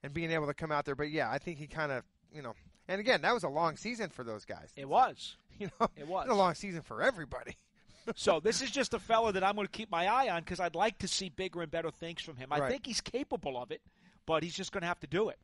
[0.04, 0.94] and being able to come out there.
[0.94, 2.54] But yeah, I think he kind of, you know,
[2.86, 4.70] and again, that was a long season for those guys.
[4.76, 5.36] It was.
[5.56, 7.56] You know, it was, it was a long season for everybody.
[8.16, 10.58] so this is just a fella that I'm going to keep my eye on because
[10.58, 12.48] I'd like to see bigger and better things from him.
[12.50, 12.72] I right.
[12.72, 13.80] think he's capable of it,
[14.26, 15.38] but he's just going to have to do it.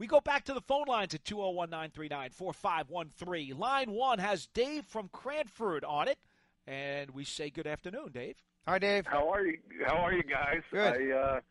[0.00, 3.56] We go back to the phone lines at 201 939 4513.
[3.56, 6.18] Line one has Dave from Cranford on it,
[6.66, 8.34] and we say good afternoon, Dave.
[8.66, 9.06] Hi, Dave.
[9.06, 9.58] How are you?
[9.86, 10.62] How are you guys?
[10.72, 11.12] Good.
[11.12, 11.42] I, uh, there's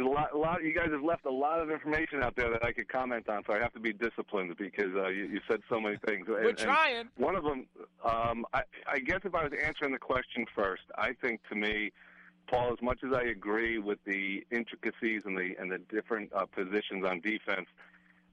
[0.00, 0.62] a lot, a lot.
[0.62, 3.42] You guys have left a lot of information out there that I could comment on,
[3.46, 6.26] so I have to be disciplined because uh, you, you said so many things.
[6.28, 6.96] We're and, trying.
[6.96, 7.66] And one of them,
[8.04, 11.92] um, I, I guess, if I was answering the question first, I think to me,
[12.48, 16.46] Paul, as much as I agree with the intricacies and the and the different uh,
[16.46, 17.66] positions on defense,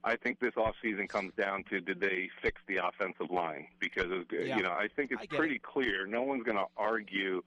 [0.04, 3.66] I think this offseason comes down to did they fix the offensive line?
[3.80, 4.56] Because yeah.
[4.56, 5.62] you know, I think it's I pretty it.
[5.62, 6.06] clear.
[6.06, 7.42] No one's going to argue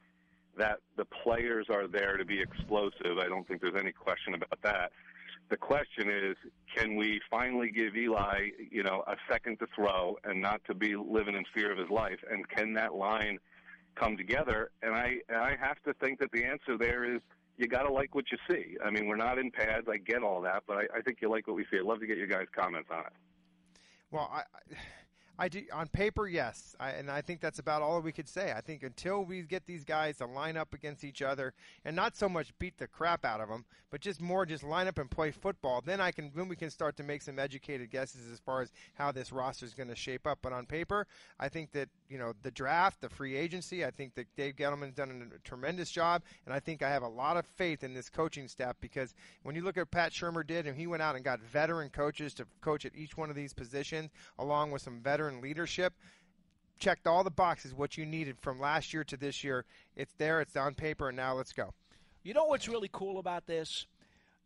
[0.60, 3.18] that the players are there to be explosive.
[3.20, 4.92] I don't think there's any question about that.
[5.50, 6.36] The question is,
[6.76, 10.96] can we finally give Eli, you know, a second to throw and not to be
[10.96, 12.20] living in fear of his life?
[12.30, 13.40] And can that line
[13.96, 14.70] come together?
[14.84, 17.22] And I, and I have to think that the answer there is
[17.58, 18.78] you got to like what you see.
[18.86, 19.88] I mean, we're not in pads.
[19.92, 21.78] I get all that, but I, I think you like what we see.
[21.78, 23.14] I'd love to get your guys' comments on it.
[24.12, 24.44] Well, I,
[25.40, 28.52] I do on paper, yes, I, and I think that's about all we could say.
[28.52, 31.54] I think until we get these guys to line up against each other
[31.86, 34.88] and not so much beat the crap out of them, but just more just line
[34.88, 37.90] up and play football, then I can then we can start to make some educated
[37.90, 40.40] guesses as far as how this roster is going to shape up.
[40.42, 41.08] But on paper,
[41.40, 44.96] I think that you know the draft, the free agency, I think that Dave Gettleman's
[44.96, 48.10] done a tremendous job, and I think I have a lot of faith in this
[48.10, 49.14] coaching staff because
[49.44, 51.90] when you look at what Pat Shurmur did, and he went out and got veteran
[51.90, 55.94] coaches to coach at each one of these positions, along with some veteran leadership
[56.80, 59.66] checked all the boxes what you needed from last year to this year
[59.96, 61.74] it's there it's on paper and now let's go
[62.24, 63.86] you know what's really cool about this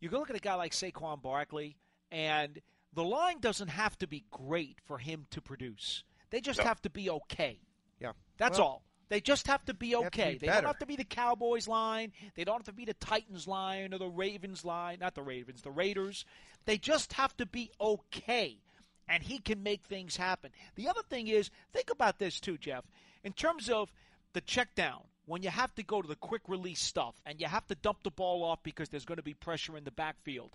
[0.00, 1.76] you go look at a guy like Saquon Barkley
[2.10, 2.60] and
[2.92, 6.64] the line doesn't have to be great for him to produce they just No.
[6.64, 7.58] have to be okay
[8.00, 10.32] yeah that's Well, all they just have to be have to okay.
[10.32, 12.12] be they don't have to be the Cowboys line.
[12.34, 14.98] They don't have to be the Titans line or the Ravens line.
[15.00, 16.24] Not the Ravens, the Raiders.
[16.64, 18.56] They just have to be okay.
[19.08, 20.50] And he can make things happen.
[20.76, 22.84] The other thing is, think about this too, Jeff.
[23.22, 23.92] In terms of
[24.32, 27.46] the check down, when you have to go to the quick release stuff and you
[27.46, 30.50] have to dump the ball off because there's going to be pressure in the backfield,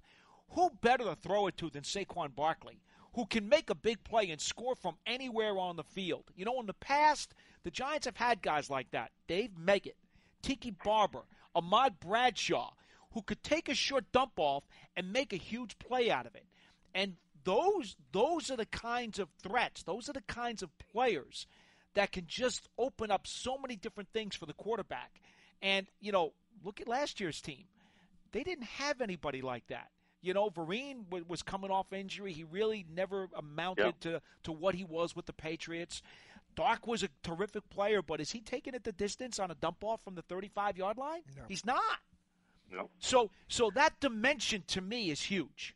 [0.50, 2.80] who better to throw it to than Saquon Barkley,
[3.14, 6.26] who can make a big play and score from anywhere on the field?
[6.36, 7.34] You know, in the past,
[7.64, 9.12] the Giants have had guys like that.
[9.28, 9.98] Dave Meggett,
[10.42, 11.24] Tiki Barber,
[11.56, 12.72] Ahmad Bradshaw,
[13.12, 14.64] who could take a short dump off
[14.96, 16.46] and make a huge play out of it.
[16.94, 17.16] And
[17.50, 21.48] those those are the kinds of threats, those are the kinds of players
[21.96, 25.20] that can just open up so many different things for the quarterback.
[25.62, 26.34] And, you know,
[26.64, 27.66] look at last year's team.
[28.32, 29.90] They didn't have anybody like that.
[30.22, 32.32] You know, Vereen wa- was coming off injury.
[32.32, 34.00] He really never amounted Yep.
[34.02, 36.04] to, to what he was with the Patriots.
[36.56, 39.84] Dark was a terrific player, but is he taking it the distance on a dump
[39.84, 41.22] off from the 35 yard line?
[41.36, 41.44] No.
[41.48, 41.82] He's not.
[42.72, 42.90] No.
[43.00, 45.76] So, so that dimension to me is huge.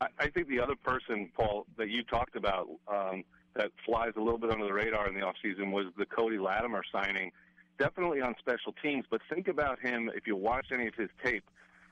[0.00, 3.24] I, I think the other person, Paul, that you talked about um,
[3.54, 6.82] that flies a little bit under the radar in the offseason was the Cody Latimer
[6.92, 7.32] signing.
[7.78, 11.44] Definitely on special teams, but think about him if you watch any of his tape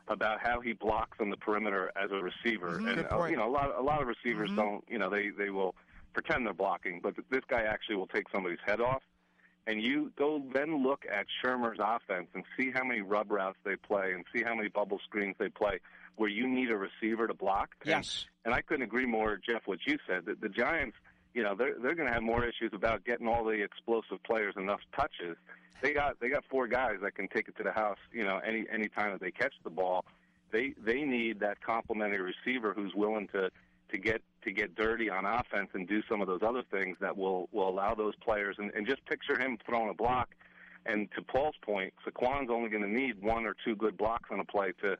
[0.08, 2.78] about how he blocks on the perimeter as a receiver.
[2.80, 2.90] Mhm.
[2.98, 4.56] And uh, you know, a lot a lot of receivers Mhm.
[4.56, 4.84] don't.
[4.88, 5.74] You know, they they will
[6.12, 9.02] pretend they're blocking, but this guy actually will take somebody's head off.
[9.68, 13.74] and you go then look at Shurmur's offense and see how many rub routes they
[13.74, 15.80] play and see how many bubble screens they play
[16.16, 17.70] where you need a receiver to block.
[17.84, 18.26] Yes.
[18.44, 20.26] And, and I couldn't agree more, Jeff, what you said.
[20.26, 20.96] That the Giants,
[21.34, 24.54] you know, they're they're going to have more issues about getting all the explosive players
[24.56, 25.36] enough touches.
[25.82, 28.40] They got they got four guys that can take it to the house, you know,
[28.46, 30.04] any any time that they catch the ball.
[30.50, 33.50] They they need that complementary receiver who's willing to
[33.90, 37.16] to get to get dirty on offense and do some of those other things that
[37.16, 40.30] will will allow those players and, and just picture him throwing a block.
[40.86, 44.38] And to Paul's point, Saquon's only going to need one or two good blocks on
[44.38, 44.96] a play to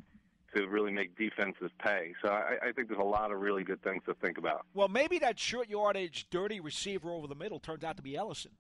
[0.57, 2.15] to really make defenses pay.
[2.23, 4.67] So I, I think there's a lot of really good things to think about.
[4.75, 8.53] Well, maybe that short yardage, dirty receiver over the middle turns out to be Ellison.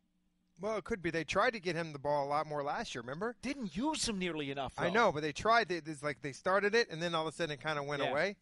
[0.61, 1.11] Well, it could be.
[1.11, 3.03] They tried to get him the ball a lot more last year.
[3.03, 3.37] Remember?
[3.43, 4.73] Didn't use him nearly enough.
[4.79, 5.69] I know, but they tried.
[5.69, 7.85] They, it's like they started it, and then all of a sudden it kind of
[7.85, 8.11] went Yeah.
[8.11, 8.37] away.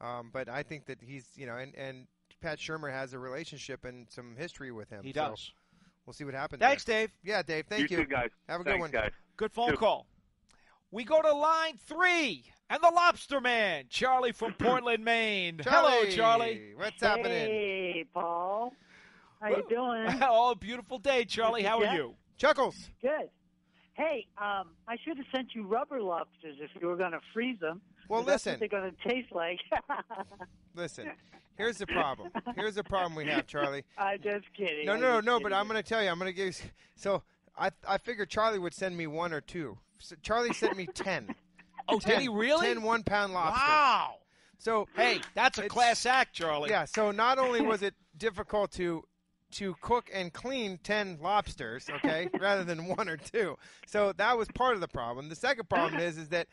[0.00, 2.06] Um, but I think that he's, you know, and, and
[2.40, 5.02] Pat Shurmur has a relationship and some history with him.
[5.04, 5.52] He so does.
[6.06, 6.60] we'll see what happens.
[6.60, 7.02] Thanks, there.
[7.02, 7.12] Dave.
[7.22, 7.66] Yeah, Dave.
[7.68, 7.98] Thank you.
[7.98, 8.04] you.
[8.04, 8.30] too, guys.
[8.48, 8.90] Have a good one.
[8.90, 9.10] guys.
[9.36, 9.78] Good phone Good.
[9.78, 10.06] call.
[10.90, 15.60] We go to line three, and the Lobster Man, Charlie from Portland, Maine.
[15.62, 16.72] Hello, Charlie.
[16.76, 17.26] What's happening?
[17.32, 18.72] Hey, Paul.
[19.42, 20.06] How you doing?
[20.22, 21.62] oh, beautiful day, Charlie.
[21.64, 21.94] How are Yeah.
[21.94, 22.14] you?
[22.38, 22.88] Chuckles.
[23.02, 23.28] Good.
[23.94, 27.58] Hey, um, I should have sent you rubber lobsters if you were going to freeze
[27.60, 27.82] them.
[28.08, 28.52] Well, 'cause that's listen.
[28.60, 29.60] what they're going to taste like.
[30.74, 31.10] Listen.
[31.56, 32.30] Here's the problem.
[32.56, 33.84] Here's the problem we have, Charlie.
[33.98, 34.86] I'm just kidding.
[34.86, 35.36] No, I'm no, no.
[35.38, 36.08] kidding But I'm going to tell you.
[36.08, 36.46] I'm going to give.
[36.46, 37.22] you So
[37.58, 39.76] I I figured Charlie would send me one or two.
[39.98, 41.34] So Charlie sent me ten.
[41.88, 42.66] Oh, did he really?
[42.66, 43.62] Ten one pound lobsters.
[43.68, 44.14] Wow.
[44.58, 46.70] So Hey, that's a class act, Charlie.
[46.70, 46.84] yeah.
[46.84, 49.04] So not only was it difficult to
[49.52, 53.56] to cook and clean 10 lobsters, okay, rather than one or two.
[53.84, 55.28] So that was part of the problem.
[55.28, 56.46] The second problem is is that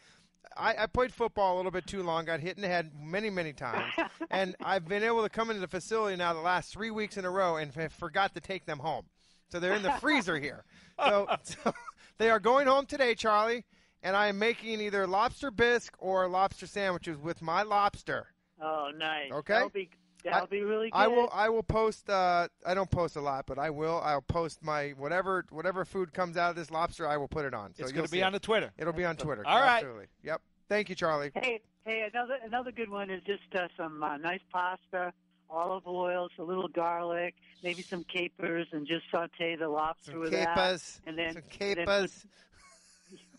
[0.55, 3.29] I, I played football a little bit too long, got hit in the head many,
[3.29, 3.93] many times,
[4.31, 7.25] and I've been able to come into the facility now the last three weeks in
[7.25, 9.05] a row and f- forgot to take them home.
[9.49, 10.63] So they're in the freezer here.
[10.99, 11.73] So, so
[12.17, 13.63] they are going home today, Charlie,
[14.03, 18.27] and I am making either lobster bisque or lobster sandwiches with my lobster.
[18.61, 19.31] Oh, nice.
[19.31, 19.53] Okay.
[19.53, 19.89] That'll be,
[20.23, 20.97] that'll I- be really good.
[20.97, 21.29] I will.
[21.31, 22.09] I will post.
[22.09, 23.99] Uh, I don't post a lot, but I will.
[24.03, 27.07] I'll post my whatever whatever food comes out of this lobster.
[27.07, 27.73] I will put it on.
[27.75, 28.41] So it's going to be on it.
[28.41, 28.71] the Twitter.
[28.77, 29.45] It'll be on Twitter.
[29.45, 29.77] All right.
[29.83, 30.05] Absolutely.
[30.23, 30.41] Yep.
[30.69, 31.31] Thank you, Charlie.
[31.35, 35.13] Hey, hey, another another good one is just uh, some uh, nice pasta,
[35.49, 40.31] olive oil, a little garlic, maybe some capers, and just saute the lobster Some with
[40.31, 40.47] that.
[40.55, 40.99] capas.
[41.05, 42.11] and then some and then put-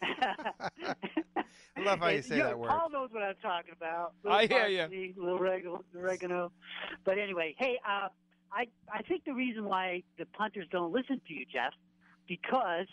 [0.02, 2.68] I love how you say that word.
[2.68, 4.12] Paul knows what I'm talking about.
[4.28, 5.38] I hear parsley, Little
[5.96, 6.52] oregano.
[7.04, 8.08] But anyway, hey, uh,
[8.52, 11.72] I I think the reason why the punters don't listen to you, Jeff,
[12.26, 12.86] because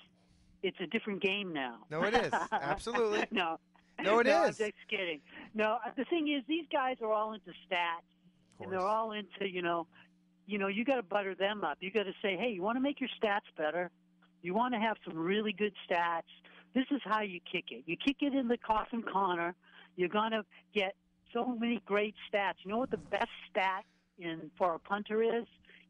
[0.64, 1.80] it's a different game now.
[1.90, 2.34] No, it is.
[2.52, 3.26] Absolutely.
[3.32, 3.58] no.
[4.04, 5.22] No, it no, I'm just kidding.
[5.54, 8.04] No, uh, the thing is, these guys are all into stats,
[8.60, 9.88] and they're all into you know,
[10.48, 11.78] you know, you got to butter them up.
[11.80, 13.90] You got to say, hey, you want to make your stats better.
[14.42, 16.22] You want to have some really good stats.
[16.76, 17.84] This is how you kick it.
[17.86, 19.56] You kick it in the coffin corner.
[19.96, 20.94] You're gonna get
[21.34, 22.56] so many great stats.
[22.64, 23.86] You know what the best stat
[24.20, 25.46] in for a punter is?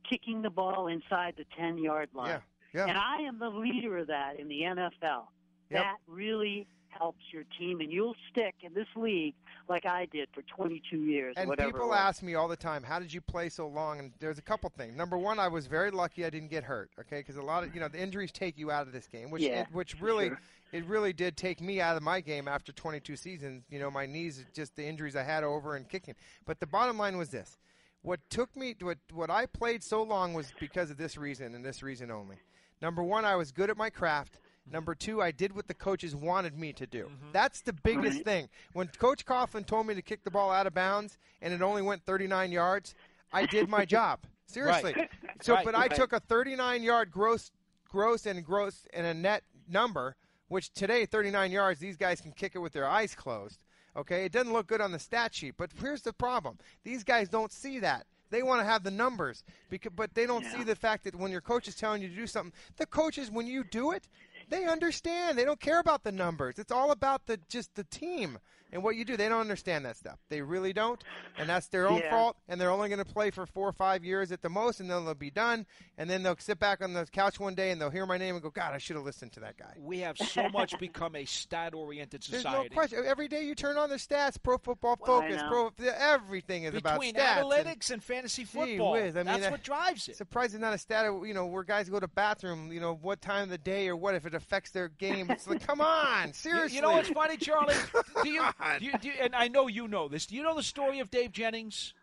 [0.08, 2.30] Kicking the ball inside the ten yard line.
[2.30, 2.40] Yeah.
[2.74, 2.88] Yeah.
[2.88, 5.28] And I am the leader of that in the NFL.
[5.70, 5.82] Yep.
[5.82, 9.34] That really helps your team, and you'll stick in this league
[9.68, 11.34] like I did for 22 years.
[11.38, 14.14] And whatever people ask me all the time, "How did you play so long?" And
[14.20, 14.96] there's a couple things.
[14.96, 16.92] Number one, I was very lucky I didn't get hurt.
[17.00, 19.32] Okay, because a lot of you know the injuries take you out of this game,
[19.32, 20.40] which Yeah, which really sure.
[20.76, 23.64] It really did take me out of my game after 22 seasons.
[23.70, 26.16] You know, my knees, just the injuries I had over and kicking.
[26.46, 27.58] But the bottom line was this:
[28.02, 31.64] what took me, what what I played so long was because of this reason and
[31.64, 32.38] this reason only.
[32.82, 34.40] Number one, I was good at my craft.
[34.70, 37.04] Number two, I did what the coaches wanted me to do.
[37.06, 37.32] Mm-hmm.
[37.32, 38.50] That's the biggest thing.
[38.74, 41.84] When Coach Coughlin told me to kick the ball out of bounds and it only
[41.84, 42.96] went 39 yards,
[43.32, 44.22] I did my job.
[44.48, 44.96] Seriously.
[45.42, 45.64] So, Right.
[45.66, 45.94] but I Right.
[45.96, 47.52] took a 39 yard gross,
[47.88, 50.16] gross and gross and a net number,
[50.48, 53.64] which today 39 yards, these guys can kick it with their eyes closed.
[53.98, 57.30] Okay, it doesn't look good on the stat sheet, but here's the problem: these guys
[57.30, 58.06] don't see that.
[58.30, 61.32] They want to have the numbers, because, but they don't see the fact that when
[61.32, 64.08] your coach is telling you to do something, the coaches, when you do it,
[64.50, 65.38] they understand.
[65.38, 66.60] They don't care about the numbers.
[66.60, 68.40] It's all about the just the team
[68.72, 69.16] and what you do.
[69.18, 70.20] They don't understand that stuff.
[70.30, 71.04] They really don't,
[71.38, 72.10] and that's their own Yeah.
[72.10, 72.38] fault.
[72.48, 74.90] And they're only going to play for four or five years at the most, and
[74.90, 75.66] then they'll be done.
[75.98, 78.36] And then they'll sit back on the couch one day and they'll hear my name
[78.36, 81.16] and go, "God, I should have listened to that guy." We have so much become
[81.16, 82.44] a stat-oriented society.
[82.44, 82.70] There's society.
[82.70, 83.04] no question.
[83.06, 85.48] Every day you turn on the stats, Pro Football Well, Focus, know.
[85.78, 87.38] Pro, everything is about Between stats.
[87.38, 90.16] and- analytics and, fantasy Gee football, whiz, I mean, that's I- what drives it.
[90.18, 93.22] Surprised it's not a stat, you know, where guys go to bathroom, you know, what
[93.22, 95.30] time of the day or what if it affects their game.
[95.32, 96.76] It's like, come on, You, seriously.
[96.76, 97.76] you know what's funny, Charlie?
[98.24, 98.80] do, you, on.
[98.80, 100.26] do, you, do you- and I know you know this.
[100.26, 101.94] Do you know the story of Dave Jennings?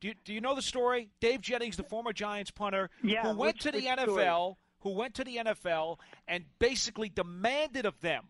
[0.00, 1.10] Do you, do you know the story?
[1.20, 4.24] Dave Jennings, the former Giants punter, Yeah, who went which- to the which story?
[4.24, 8.28] NFL, who went to the NFL and basically demanded of them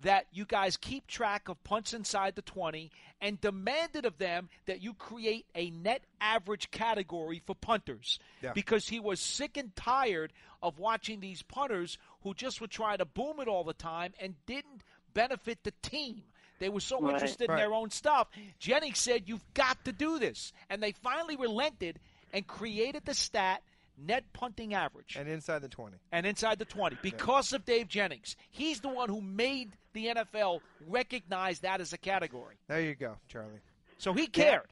[0.00, 2.90] that you guys keep track of punts inside the 20
[3.20, 8.52] and demanded of them that you create a net average category for punters Yeah.
[8.52, 13.04] because he was sick and tired of watching these punters who just would try to
[13.04, 14.82] boom it all the time and didn't
[15.14, 16.24] benefit the team.
[16.62, 17.14] They were so Right.
[17.14, 17.56] interested in Right.
[17.58, 18.28] their own stuff.
[18.60, 20.52] Jennings said, You've got to do this.
[20.70, 21.98] And they finally relented
[22.32, 23.64] and created the stat
[23.98, 25.96] net punting average And inside the 20.
[26.12, 28.36] and inside the 20 because of Dave Jennings.
[28.48, 32.56] He's the one who made the NFL recognize that as a category.
[32.68, 33.60] There you go, Charlie.
[33.98, 34.70] So he cared.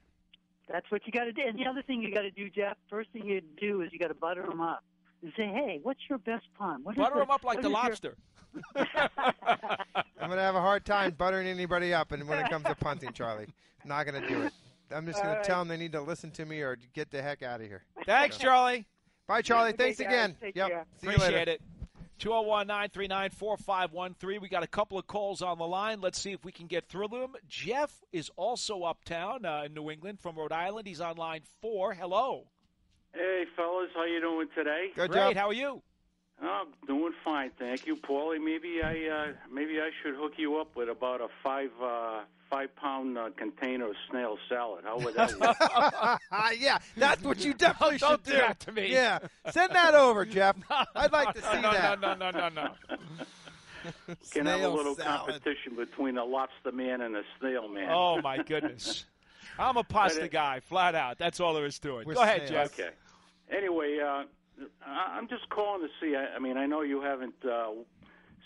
[0.68, 1.42] That's what you got to do.
[1.42, 3.98] And the other thing you got to do, Jeff, first thing you do is you
[3.98, 4.84] got to butter them up
[5.22, 6.84] and say, "Hey, what's your best punt?
[6.84, 8.16] What is Butter them up like the is your- lobster.
[8.76, 12.74] I'm going to have a hard time buttering anybody up and when it comes to
[12.74, 13.46] punting, Charlie.
[13.84, 14.52] Not going to do it.
[14.92, 17.10] I'm just going All to tell them they need to listen to me or get
[17.10, 17.84] the heck out of here.
[18.06, 18.86] Thanks, Charlie.
[19.26, 19.68] Bye, Charlie.
[19.70, 20.06] Okay, Thanks guys.
[20.06, 20.36] again.
[20.40, 20.68] Take yep.
[20.68, 20.86] care.
[21.00, 21.50] See you Appreciate later.
[21.52, 21.62] it.
[22.18, 24.40] 201 939 4513.
[24.42, 26.00] We got a couple of calls on the line.
[26.00, 27.32] Let's see if we can get through them.
[27.48, 30.86] Jeff is also uptown uh, in New England from Rhode Island.
[30.86, 31.94] He's on line four.
[31.94, 32.44] Hello.
[33.14, 34.88] Hey, fellas, how you doing today?
[34.94, 35.34] Good Great.
[35.34, 35.36] job.
[35.36, 35.82] How are you?
[36.42, 38.42] I'm doing fine, thank you, Paulie.
[38.42, 42.74] Maybe I uh, maybe I should hook you up with about a five uh, five
[42.76, 44.84] pound uh, container of snail salad.
[44.84, 46.20] How would that work?
[46.58, 48.90] yeah, that's what you definitely Don't should do that to me.
[48.90, 49.18] Yeah,
[49.50, 50.56] send that over, Jeff.
[50.96, 52.00] I'd like to see no, that.
[52.00, 52.74] No, no, no, no, no.
[54.30, 55.32] Can have a little salad.
[55.32, 57.90] competition between a lobster man and a snail man.
[57.90, 59.04] Oh my goodness.
[59.58, 61.18] I'm a pasta it- guy, flat out.
[61.18, 62.06] That's all there is to it.
[62.06, 62.48] With Go ahead.
[62.48, 62.78] Jeff.
[62.78, 62.90] Okay.
[63.50, 64.24] Anyway, uh, I-
[64.84, 66.16] I'm just calling to see.
[66.16, 67.70] I, I mean, I know you haven't uh,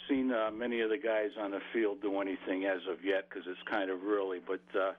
[0.08, 3.44] seen uh, many of the guys on the field do anything as of yet because
[3.48, 4.40] it's kind of early.
[4.44, 4.92] But uh,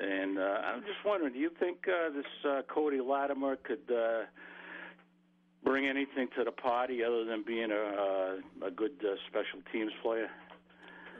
[0.00, 4.24] and uh, I'm just wondering, do you think uh, this uh, Cody Latimer could uh,
[5.64, 9.92] bring anything to the party other than being a, a, a good uh, special teams
[10.02, 10.28] player?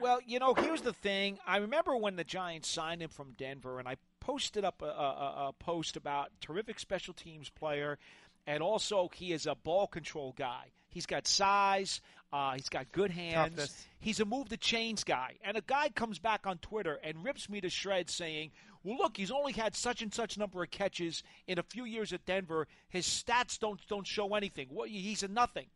[0.01, 1.39] Well, you know, here's the thing.
[1.47, 5.49] I remember when the Giants signed him from Denver, and I posted up a, a,
[5.49, 7.99] a post about terrific special teams player,
[8.47, 10.73] and also he is a ball control guy.
[10.89, 12.01] He's got size.
[12.33, 13.57] Uh, he's got good hands.
[13.57, 13.87] Toughness.
[14.01, 15.35] He's a move the chains guy.
[15.45, 18.51] And a guy comes back on Twitter and rips me to shreds saying,
[18.83, 22.13] "Well, look, he's only had such and such number of catches in a few years
[22.13, 22.67] at Denver.
[22.89, 24.69] His stats don't don't show anything.
[24.71, 25.67] What he's a nothing."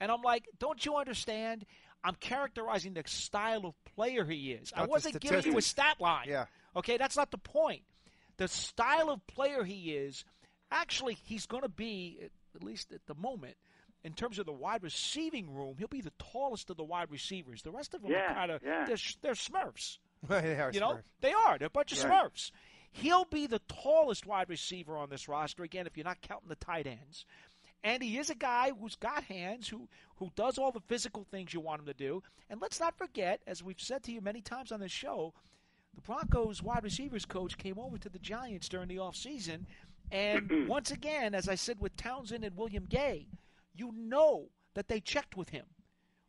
[0.00, 1.66] And I'm like, "Don't you understand?
[2.04, 4.72] I'm characterizing the style of player he is.
[4.74, 6.26] I Not the wasn't giving you a stat line.
[6.28, 6.46] Yeah.
[6.76, 7.82] Okay, that's not the point.
[8.36, 10.24] The style of player he is,
[10.70, 12.18] actually, he's going to be,
[12.54, 13.56] at least at the moment,
[14.04, 17.62] in terms of the wide receiving room, he'll be the tallest of the wide receivers.
[17.62, 18.84] The rest of them Yeah, are kind of yeah.
[18.86, 19.98] they're, they're Smurfs.
[20.28, 21.02] they are You know, Smurfs.
[21.20, 21.58] they are.
[21.58, 22.08] They're a bunch of Yeah.
[22.10, 22.50] Smurfs.
[22.92, 25.62] He'll be the tallest wide receiver on this roster.
[25.62, 27.24] Again, if you're not counting the tight ends.
[27.84, 31.54] And he is a guy who's got hands, who who does all the physical things
[31.54, 32.22] you want him to do.
[32.50, 35.32] And let's not forget, as we've said to you many times on this show,
[35.94, 39.66] the Broncos wide receivers coach came over to the Giants during the offseason.
[40.12, 43.26] And once again, as I said with Townsend and William Gay,
[43.74, 45.66] you know that they checked with him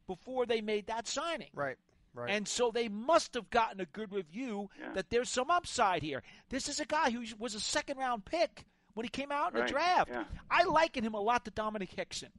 [0.08, 1.50] before they made that signing.
[1.54, 1.78] Right.
[2.14, 2.32] Right.
[2.32, 4.94] And so they must have gotten a good review Yeah.
[4.94, 6.24] that there's some upside here.
[6.50, 8.66] This is a guy who was a second round pick
[8.96, 10.10] when he came out in Right, the draft.
[10.12, 10.24] yeah.
[10.50, 12.30] I liken him a lot to Domenik Hixon.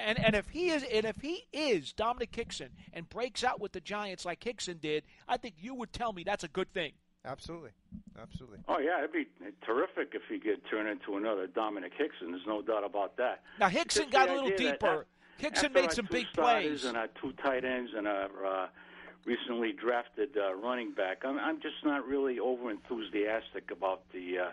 [0.00, 3.72] And and if he is and if he is Domenik Hixon and breaks out with
[3.72, 6.92] the Giants like Hixon did, I think you would tell me that's a good thing.
[7.28, 7.70] Absolutely.
[8.20, 8.58] Absolutely.
[8.68, 9.26] Oh yeah, it'd be
[9.64, 12.30] terrific if he could turn into another Domenik Hixon.
[12.32, 13.42] There's no doubt about that.
[13.60, 15.00] Now Hixon Just got a little idea that deeper.
[15.02, 15.06] af-
[15.38, 16.84] Hixon made some big plays.
[16.84, 18.66] and our two tight ends and our uh,
[19.24, 21.18] recently drafted uh, running back.
[21.24, 24.50] I'm, I'm just not really over enthusiastic about the uh,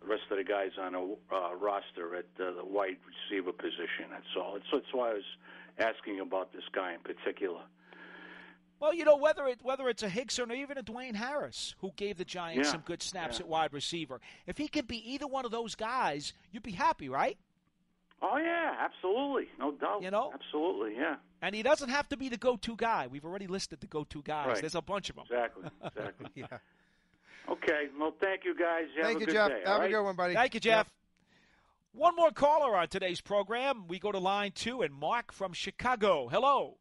[0.00, 1.02] the rest of the guys on a
[1.34, 4.06] uh, roster at uh, the wide receiver position.
[4.10, 4.56] That's all.
[4.56, 5.24] It's, that's why I was
[5.78, 7.60] asking about this guy in particular.
[8.82, 11.92] Well, you know whether it whether it's a Hixon or even a Dwayne Harris who
[11.94, 13.44] gave the Giants Yeah, some good snaps yeah.
[13.44, 14.20] at wide receiver.
[14.44, 17.38] If he can be either one of those guys, you'd be happy, right?
[18.20, 20.02] Oh yeah, absolutely, no doubt.
[20.02, 20.32] You know?
[20.34, 23.06] absolutely, yeah, And he doesn't have to be the go-to guy.
[23.06, 24.46] We've already listed the go-to guys.
[24.48, 24.60] Right.
[24.60, 25.26] There's a bunch of them.
[25.30, 26.26] exactly, exactly.
[26.34, 26.46] Yeah.
[27.48, 28.86] okay, well, thank you guys.
[28.96, 29.48] Have Thank a you, good Jeff.
[29.48, 29.62] day.
[29.64, 30.34] Have all a good one, buddy.
[30.34, 30.90] Thank you, Jeff.
[31.92, 33.86] One more caller on today's program.
[33.86, 36.26] We go to line two, and Mark from Chicago.
[36.28, 36.78] Hello.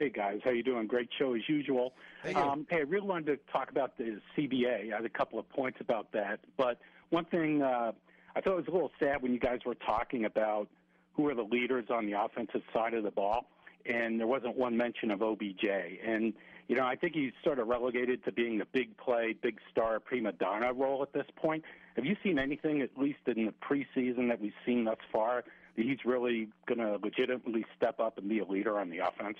[0.00, 0.86] Hey guys, how you doing?
[0.86, 1.92] Great show as usual.
[2.34, 4.94] Um, hey, I really wanted to talk about the CBA.
[4.94, 6.78] I had a couple of points about that, but
[7.10, 7.92] one thing uh,
[8.34, 10.68] I thought was a little sad when you guys were talking about
[11.12, 13.50] who are the leaders on the offensive side of the ball,
[13.84, 15.66] and there wasn't one mention of OBJ.
[16.02, 16.32] And
[16.66, 20.00] you know, I think he's sort of relegated to being the big play, big star,
[20.00, 21.62] prima donna role at this point.
[21.96, 25.44] Have you seen anything, at least in the preseason that we've seen thus far,
[25.76, 29.36] that he's really going to legitimately step up and be a leader on the offense?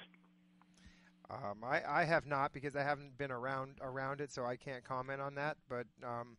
[1.31, 4.83] Um, I, I have not because I haven't been around around it, so I can't
[4.83, 5.57] comment on that.
[5.69, 6.37] But um,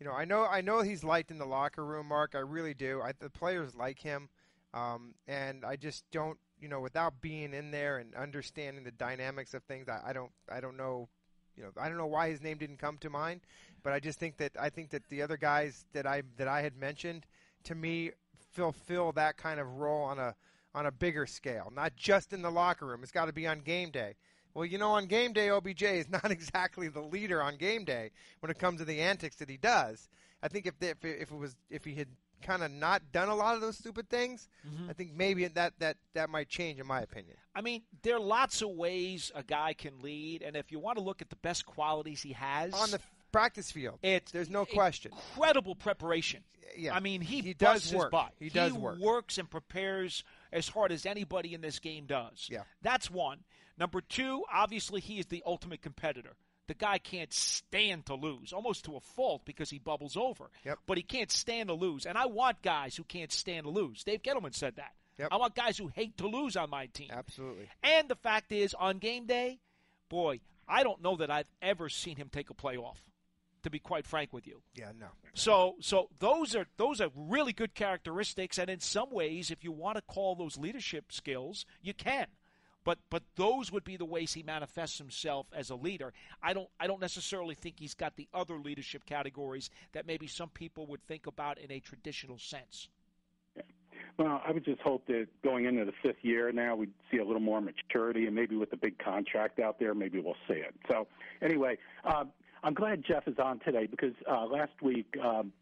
[0.00, 2.34] you know, I know I know he's liked in the locker room, Mark.
[2.34, 3.00] I really do.
[3.02, 4.28] I, the players like him,
[4.74, 9.54] um, and I just don't, you know, without being in there and understanding the dynamics
[9.54, 11.08] of things, I, I don't, I don't know,
[11.56, 13.42] you know, I don't know why his name didn't come to mind,
[13.82, 16.62] but I just think that I think that the other guys that I that I
[16.62, 17.26] had mentioned,
[17.64, 18.10] to me,
[18.52, 20.34] fulfill that kind of role on a
[20.76, 23.02] on a bigger scale, not just in the locker room.
[23.02, 24.14] It's got to be on game day.
[24.54, 28.10] Well, you know, on game day, OBJ is not exactly the leader on game day
[28.40, 30.08] when it comes to the antics that he does.
[30.42, 32.08] I think if if, it, if it was if he had
[32.42, 34.90] kind of not done a lot of those stupid things, Mhm.
[34.90, 37.36] I think maybe that that that might change, in my opinion.
[37.54, 40.98] I mean, there are lots of ways a guy can lead, and if you want
[40.98, 43.00] to look at the best qualities he has On the
[43.32, 45.12] practice field, it's there's no question.
[45.12, 46.44] incredible preparation.
[46.76, 48.10] Yeah, I mean, he, he does work.
[48.10, 48.32] butt.
[48.38, 48.98] He does work.
[48.98, 50.22] works and prepares
[50.52, 52.48] as hard as anybody in this game does.
[52.50, 52.62] Yeah.
[52.82, 53.40] That's one.
[53.78, 56.36] Number two, obviously, he is the ultimate competitor.
[56.68, 60.50] The guy can't stand to lose, almost to a fault because he bubbles over.
[60.64, 60.78] Yep.
[60.86, 62.06] But he can't stand to lose.
[62.06, 64.02] And I want guys who can't stand to lose.
[64.02, 64.92] Dave Gettleman said that.
[65.18, 65.28] Yep.
[65.30, 67.10] I want guys who hate to lose on my team.
[67.10, 67.68] Absolutely.
[67.82, 69.60] And the fact is, on game day,
[70.08, 73.00] boy, I don't know that I've ever seen him take a play off.
[73.66, 75.08] To be quite frank with you, Yeah, no.
[75.34, 79.72] so so those are those are really good characteristics, and in some ways, if you
[79.72, 82.28] want to call those leadership skills, you can.
[82.84, 86.12] But but those would be the ways he manifests himself as a leader.
[86.40, 90.50] I don't I don't necessarily think he's got the other leadership categories that maybe some
[90.50, 92.88] people would think about in a traditional sense.
[94.18, 97.24] Well, I would just hope that going into the fifth year now, we'd see a
[97.24, 100.74] little more maturity, and maybe with the big contract out there, maybe we'll see it.
[100.88, 101.06] So,
[101.42, 102.24] anyway, uh,
[102.62, 105.52] I'm glad Jeff is on today because uh, last week, um,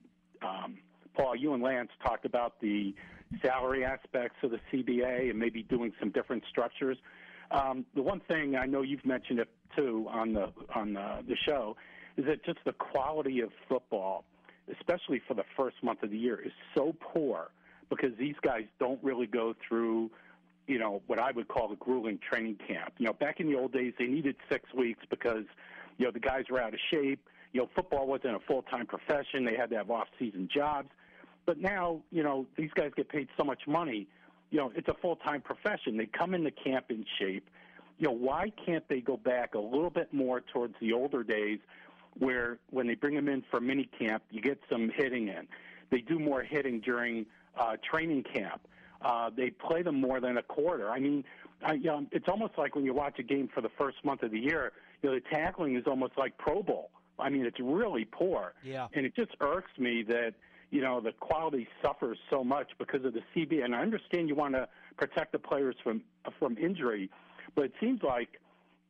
[0.43, 0.79] um,
[1.15, 2.95] Paul, you and Lance talked about the
[3.43, 6.99] salary aspects of the CBA and maybe doing some different structures.
[7.51, 11.37] Um, the one thing I know you've mentioned it too on the on the, the
[11.47, 11.77] show
[12.17, 14.25] is that just the quality of football,
[14.73, 17.51] especially for the first month of the year, is so poor
[17.91, 20.11] because these guys don't really go through,
[20.67, 22.95] you know, what I would call the grueling training camp.
[22.99, 25.45] You know, back in the old days, they needed six weeks because,
[25.99, 27.29] you know, the guys were out of shape.
[27.53, 29.45] You know, football wasn't a full time profession.
[29.45, 30.89] They had to have off season jobs.
[31.47, 34.07] But now, you know, these guys get paid so much money.
[34.51, 35.97] You know, it's a full time profession.
[35.97, 37.49] They come into camp in shape.
[37.99, 41.61] You know, why can't they go back a little bit more towards the older days
[42.19, 45.47] where when they bring them in for mini camp, you get some hitting in.
[45.91, 47.27] They do more hitting during
[47.57, 48.67] uh, training camp.
[49.03, 50.91] Uh, they play them more than a quarter.
[50.91, 51.25] I mean,
[51.63, 54.23] I, you know, it's almost like when you watch a game for the first month
[54.23, 54.73] of the year,
[55.05, 56.91] you know, the tackling is almost like Pro Bowl.
[57.19, 58.55] I mean, it's really poor.
[58.65, 58.89] Yeah.
[58.95, 60.33] And it just irks me that,
[60.71, 63.63] you know, the quality suffers so much because of the CB.
[63.63, 66.03] And I understand you want to protect the players from
[66.39, 67.11] from injury,
[67.55, 68.41] but it seems like,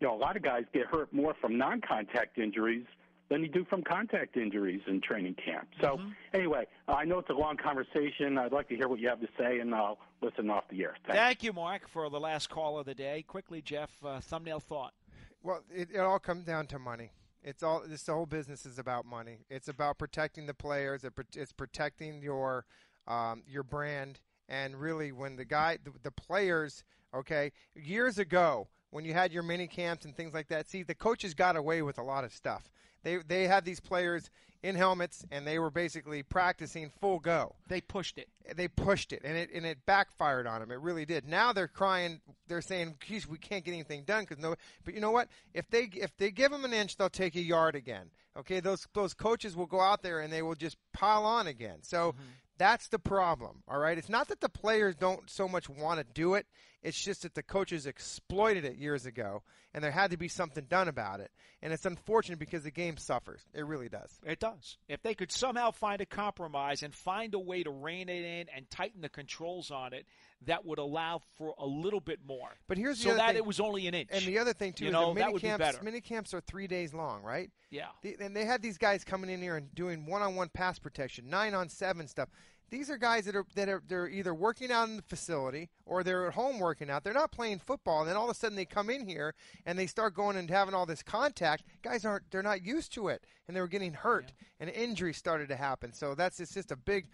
[0.01, 2.87] you know, a lot of guys get hurt more from non-contact injuries
[3.29, 5.67] than you do from contact injuries in training camp.
[5.81, 5.99] So
[6.33, 8.39] anyway, I know it's a long conversation.
[8.39, 10.95] I'd like to hear what you have to say, and I'll listen off the air.
[11.07, 11.19] Thanks.
[11.19, 13.25] Thank you, Mark, for the last call of the day.
[13.27, 14.93] Quickly, Jeff, uh, thumbnail thought.
[15.45, 17.13] Well, it, it all comes down to money.
[17.43, 19.45] It's all this whole business is about money.
[19.51, 21.05] It's about protecting the players.
[21.05, 22.65] It, it's protecting your
[23.07, 24.21] um, your brand.
[24.49, 26.83] And really, when the guy, the, the players,
[27.15, 30.95] okay, years ago when you had your mini camps and things like that, see, the
[30.95, 32.71] coaches got away with a lot of stuff.
[33.03, 34.31] They they had these players
[34.63, 37.57] in helmets and they were basically practicing full go.
[37.67, 38.29] They pushed it.
[38.55, 40.71] They pushed it, and it and it backfired on them.
[40.71, 41.29] It really did.
[41.29, 42.21] Now they're crying.
[42.47, 45.27] They're saying, "Geez, we can't get anything done because no." But you know what?
[45.53, 48.11] If they if they give them an inch, they'll take a yard again.
[48.37, 51.79] Okay, those those coaches will go out there and they will just pile on again.
[51.83, 52.13] So.
[52.13, 52.23] Mm-hmm.
[52.57, 53.99] That's the problem, all right?
[53.99, 56.47] It's not that the players don't so much want to do it.
[56.85, 60.67] It's just that the coaches exploited it years ago, and there had to be something
[60.69, 61.31] done about it.
[61.63, 63.41] And it's unfortunate because the game suffers.
[63.55, 64.11] It really does.
[64.23, 64.77] It does.
[64.87, 68.49] If they could somehow find a compromise and find a way to rein it in
[68.55, 70.05] and tighten the controls on it,
[70.47, 72.51] that would allow for a little bit more.
[72.69, 74.11] But here's the so other that thing- it was only an inch.
[74.13, 75.83] And the other thing too you is know, mini would be camps.
[75.83, 77.51] Mini camps are three days long, right?
[77.71, 77.87] Yeah.
[78.03, 82.09] The, and they had these guys coming in here and doing one-on-one pass protection, nine-on-seven
[82.09, 82.29] stuff.
[82.71, 86.03] These are guys that are that are they're either working out in the facility or
[86.03, 87.05] they're at home working out.
[87.05, 89.35] They're not playing football, and then all of a sudden they come in here
[89.67, 91.65] and they start going and having all this contact.
[91.83, 95.49] Guys aren't they're not used to it, and they were getting hurt, and injuries started
[95.49, 95.93] to happen.
[95.93, 97.07] So that's it's just a big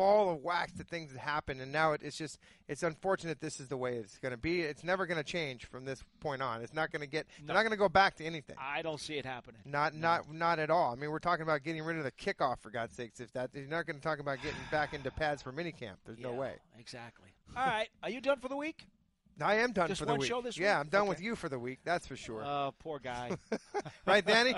[0.00, 2.38] ball of wax to things that happen, and now it, it's just
[2.68, 3.40] it's unfortunate.
[3.40, 4.62] This is the way it's going to be.
[4.62, 6.62] It's never going to change from this point on.
[6.62, 7.26] It's not going to get.
[7.44, 8.56] They're not going to go back to anything.
[8.58, 9.60] I don't see it happening.
[9.66, 10.92] Not not not at all.
[10.92, 13.20] I mean, we're talking about getting rid of the kickoff for God's sakes.
[13.20, 16.18] If that you're not going to talk about getting back into pads for minicamp, there's
[16.18, 16.54] no way.
[16.78, 17.28] Exactly.
[17.54, 17.88] All right.
[18.02, 18.86] Are you done for the week?
[19.40, 20.28] I am done Just for the week.
[20.28, 20.66] yeah, week?
[20.80, 21.08] I'm done Okay.
[21.08, 21.80] with you for the week.
[21.84, 22.42] That's for sure.
[22.44, 23.30] Uh, poor guy.
[24.06, 24.54] right, Danny?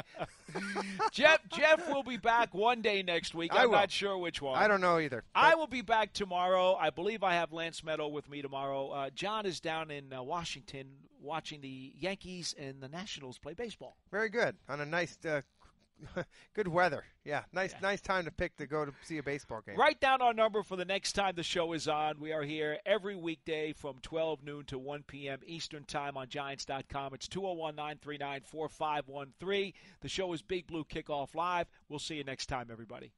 [1.12, 3.52] Jeff Jeff will be back one day next week.
[3.54, 4.58] I'm not sure which one.
[4.58, 5.24] I don't know either.
[5.34, 6.74] I will be back tomorrow.
[6.74, 8.88] I believe I have Lance Medow with me tomorrow.
[8.88, 10.86] Uh, John is down in uh, Washington
[11.20, 13.96] watching the Yankees and the Nationals play baseball.
[14.10, 14.56] Very good.
[14.68, 15.42] On a nice, uh,
[16.54, 17.04] good weather.
[17.24, 19.76] Yeah, nice, nice time to pick to go to see a baseball game.
[19.76, 22.18] Write down our number for the next time the show is on.
[22.18, 25.38] We are here every weekday from 12 noon to 1 p.m.
[25.46, 27.14] Eastern Time on Giants.com.
[27.14, 29.72] It's 201 939 4513.
[30.00, 31.68] The show is Big Blue Kickoff Live.
[31.88, 33.12] We'll see you next time, everybody.